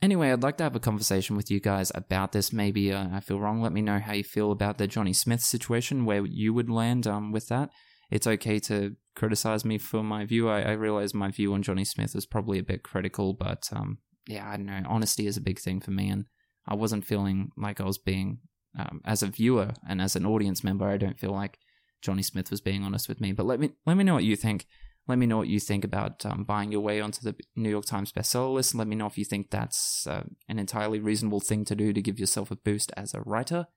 Anyway, 0.00 0.30
I'd 0.30 0.42
like 0.42 0.58
to 0.58 0.64
have 0.64 0.76
a 0.76 0.80
conversation 0.80 1.36
with 1.36 1.50
you 1.50 1.58
guys 1.58 1.90
about 1.94 2.32
this. 2.32 2.52
Maybe 2.52 2.92
uh, 2.92 3.08
I 3.12 3.20
feel 3.20 3.40
wrong. 3.40 3.60
Let 3.60 3.72
me 3.72 3.82
know 3.82 3.98
how 3.98 4.12
you 4.12 4.22
feel 4.22 4.52
about 4.52 4.78
the 4.78 4.86
Johnny 4.86 5.12
Smith 5.12 5.40
situation, 5.40 6.04
where 6.04 6.24
you 6.24 6.54
would 6.54 6.70
land 6.70 7.06
um, 7.06 7.32
with 7.32 7.48
that. 7.48 7.70
It's 8.10 8.26
okay 8.26 8.58
to 8.60 8.94
criticize 9.16 9.64
me 9.64 9.78
for 9.78 10.02
my 10.02 10.24
view. 10.24 10.48
I, 10.48 10.60
I 10.60 10.72
realize 10.72 11.14
my 11.14 11.30
view 11.30 11.52
on 11.54 11.62
Johnny 11.62 11.84
Smith 11.84 12.14
is 12.14 12.26
probably 12.26 12.58
a 12.58 12.62
bit 12.62 12.82
critical, 12.82 13.34
but 13.34 13.68
um, 13.72 13.98
yeah, 14.26 14.48
I 14.48 14.56
don't 14.56 14.66
know. 14.66 14.82
Honesty 14.86 15.26
is 15.26 15.36
a 15.36 15.42
big 15.42 15.58
thing 15.58 15.80
for 15.80 15.90
me, 15.90 16.08
and 16.10 16.26
I 16.66 16.74
wasn't 16.74 17.04
feeling 17.04 17.50
like 17.56 17.80
I 17.80 17.84
was 17.84 17.98
being 17.98 18.38
um, 18.78 19.00
as 19.04 19.22
a 19.22 19.26
viewer 19.26 19.72
and 19.88 20.00
as 20.00 20.16
an 20.16 20.26
audience 20.26 20.62
member, 20.62 20.88
I 20.88 20.96
don't 20.96 21.18
feel 21.18 21.32
like 21.32 21.58
Johnny 22.02 22.22
Smith 22.22 22.50
was 22.50 22.60
being 22.60 22.82
honest 22.82 23.08
with 23.08 23.20
me. 23.20 23.32
But 23.32 23.46
let 23.46 23.60
me 23.60 23.72
let 23.86 23.96
me 23.96 24.04
know 24.04 24.14
what 24.14 24.24
you 24.24 24.36
think. 24.36 24.66
Let 25.06 25.18
me 25.18 25.26
know 25.26 25.38
what 25.38 25.48
you 25.48 25.58
think 25.58 25.84
about 25.84 26.24
um, 26.26 26.44
buying 26.44 26.70
your 26.70 26.82
way 26.82 27.00
onto 27.00 27.22
the 27.22 27.34
New 27.56 27.70
York 27.70 27.86
Times 27.86 28.12
bestseller 28.12 28.52
list. 28.52 28.74
Let 28.74 28.86
me 28.86 28.96
know 28.96 29.06
if 29.06 29.16
you 29.16 29.24
think 29.24 29.50
that's 29.50 30.06
uh, 30.06 30.24
an 30.48 30.58
entirely 30.58 31.00
reasonable 31.00 31.40
thing 31.40 31.64
to 31.64 31.74
do 31.74 31.94
to 31.94 32.02
give 32.02 32.20
yourself 32.20 32.50
a 32.50 32.56
boost 32.56 32.92
as 32.94 33.14
a 33.14 33.22
writer. 33.22 33.68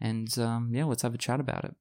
And 0.00 0.38
um, 0.38 0.70
yeah, 0.72 0.84
let's 0.84 1.02
have 1.02 1.14
a 1.14 1.18
chat 1.18 1.40
about 1.40 1.64
it. 1.64 1.74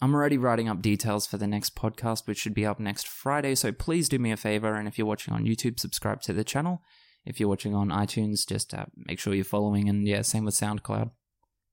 I'm 0.00 0.14
already 0.14 0.38
writing 0.38 0.68
up 0.68 0.82
details 0.82 1.26
for 1.26 1.36
the 1.36 1.46
next 1.46 1.76
podcast, 1.76 2.26
which 2.26 2.38
should 2.38 2.54
be 2.54 2.66
up 2.66 2.80
next 2.80 3.06
Friday. 3.06 3.54
So 3.54 3.70
please 3.70 4.08
do 4.08 4.18
me 4.18 4.32
a 4.32 4.36
favor, 4.36 4.74
and 4.74 4.88
if 4.88 4.98
you're 4.98 5.06
watching 5.06 5.32
on 5.34 5.44
YouTube, 5.44 5.78
subscribe 5.78 6.22
to 6.22 6.32
the 6.32 6.44
channel. 6.44 6.82
If 7.24 7.38
you're 7.38 7.48
watching 7.48 7.74
on 7.74 7.90
iTunes, 7.90 8.46
just 8.46 8.74
uh, 8.74 8.86
make 8.96 9.20
sure 9.20 9.32
you're 9.32 9.44
following. 9.44 9.88
And 9.88 10.06
yeah, 10.06 10.22
same 10.22 10.44
with 10.44 10.54
SoundCloud. 10.54 11.10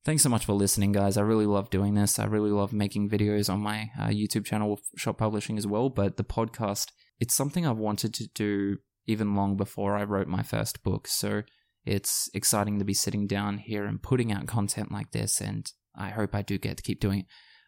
Thanks 0.05 0.23
so 0.23 0.29
much 0.29 0.45
for 0.45 0.53
listening, 0.53 0.93
guys. 0.93 1.17
I 1.17 1.21
really 1.21 1.45
love 1.45 1.69
doing 1.69 1.93
this. 1.93 2.19
I 2.19 2.25
really 2.25 2.51
love 2.51 2.71
making 2.71 3.09
videos 3.09 3.49
on 3.49 3.59
my 3.59 3.91
uh, 3.99 4.07
YouTube 4.07 4.45
channel, 4.45 4.79
Shop 4.95 5.17
Publishing, 5.17 5.57
as 5.57 5.67
well. 5.67 5.89
But 5.89 6.15
the 6.15 6.23
podcast, 6.23 6.87
it's 7.19 7.35
something 7.35 7.67
I've 7.67 7.77
wanted 7.77 8.13
to 8.15 8.27
do 8.33 8.77
even 9.07 9.35
long 9.35 9.57
before 9.57 9.97
I 9.97 10.05
wrote 10.05 10.27
my 10.27 10.41
first 10.41 10.83
book. 10.83 11.07
So 11.07 11.43
it's 11.85 12.29
exciting 12.33 12.79
to 12.79 12.85
be 12.85 12.93
sitting 12.93 13.27
down 13.27 13.57
here 13.57 13.85
and 13.85 14.01
putting 14.01 14.31
out 14.31 14.47
content 14.47 14.89
like 14.89 15.11
this. 15.11 15.41
And 15.41 15.69
I 15.95 16.09
hope 16.09 16.33
I 16.33 16.43
do 16.43 16.57
get 16.57 16.77
to 16.77 16.83
keep 16.83 17.01
doing 17.01 17.19
it. 17.19 17.25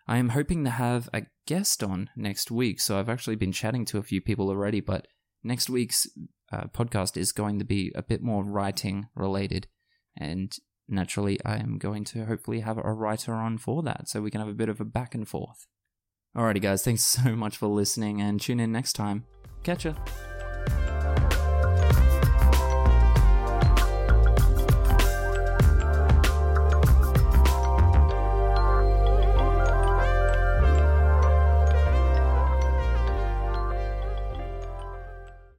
I 0.08 0.18
am 0.18 0.30
hoping 0.30 0.64
to 0.64 0.70
have 0.70 1.10
a 1.14 1.24
guest 1.46 1.84
on 1.84 2.10
next 2.16 2.50
week. 2.50 2.80
So 2.80 2.98
I've 2.98 3.10
actually 3.10 3.36
been 3.36 3.52
chatting 3.52 3.84
to 3.86 3.98
a 3.98 4.04
few 4.04 4.22
people 4.22 4.50
already, 4.50 4.80
but 4.80 5.08
next 5.44 5.70
week's 5.70 6.08
uh, 6.52 6.66
podcast 6.74 7.18
is 7.18 7.34
going 7.34 7.60
to 7.60 7.66
be 7.66 7.92
a 7.94 8.02
bit 8.02 8.22
more 8.22 8.44
writing 8.44 9.08
related. 9.16 9.68
And 10.18 10.56
naturally, 10.92 11.40
I 11.46 11.58
am 11.58 11.78
going 11.78 12.04
to 12.06 12.26
hopefully 12.26 12.62
have 12.62 12.78
a 12.78 12.94
writer 12.94 13.34
on 13.34 13.58
for 13.58 13.82
that 13.84 14.10
so 14.10 14.22
we 14.22 14.32
can 14.32 14.42
have 14.42 14.50
a 14.50 14.54
bit 14.54 14.70
of 14.70 14.80
a 14.80 14.86
back 14.86 15.16
and 15.16 15.28
forth. 15.28 15.68
Alrighty, 16.36 16.62
guys, 16.62 16.84
thanks 16.84 17.04
so 17.06 17.36
much 17.36 17.58
for 17.58 17.68
listening 17.68 18.22
and 18.22 18.40
tune 18.40 18.60
in 18.60 18.72
next 18.72 18.94
time. 18.94 19.26
Catch 19.64 19.86
ya! 19.86 19.94